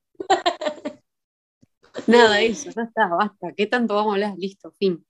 Nada, 2.09 2.41
eso, 2.41 2.69
ya 2.71 2.83
está, 2.83 3.07
basta. 3.09 3.53
¿Qué 3.57 3.67
tanto 3.69 3.95
vamos 3.95 4.11
a 4.11 4.15
hablar? 4.15 4.35
Listo, 4.37 4.73
fin. 4.73 5.07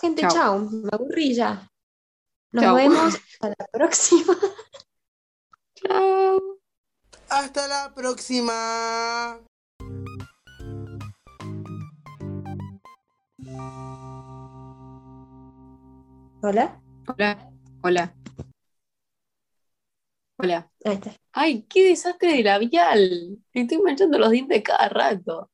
Gente, 0.00 0.22
Chau. 0.22 0.30
chao, 0.30 0.58
me 0.58 0.88
aburrí 0.90 1.32
ya. 1.34 1.70
Nos 2.50 2.74
vemos 2.74 3.14
hasta 3.32 3.48
la 3.50 3.66
próxima. 3.72 4.36
Chao. 5.76 6.58
Hasta 7.28 7.68
la 7.68 7.94
próxima. 7.94 9.38
Hola. 16.42 16.80
Hola, 17.06 17.50
hola. 17.82 18.15
Hola. 20.38 20.70
Ahí 20.84 20.94
está. 20.94 21.12
Ay, 21.32 21.62
qué 21.68 21.88
desastre 21.88 22.32
de 22.34 22.42
labial. 22.42 23.38
Me 23.54 23.62
estoy 23.62 23.78
manchando 23.78 24.18
los 24.18 24.30
dientes 24.30 24.62
cada 24.62 24.88
rato. 24.88 25.50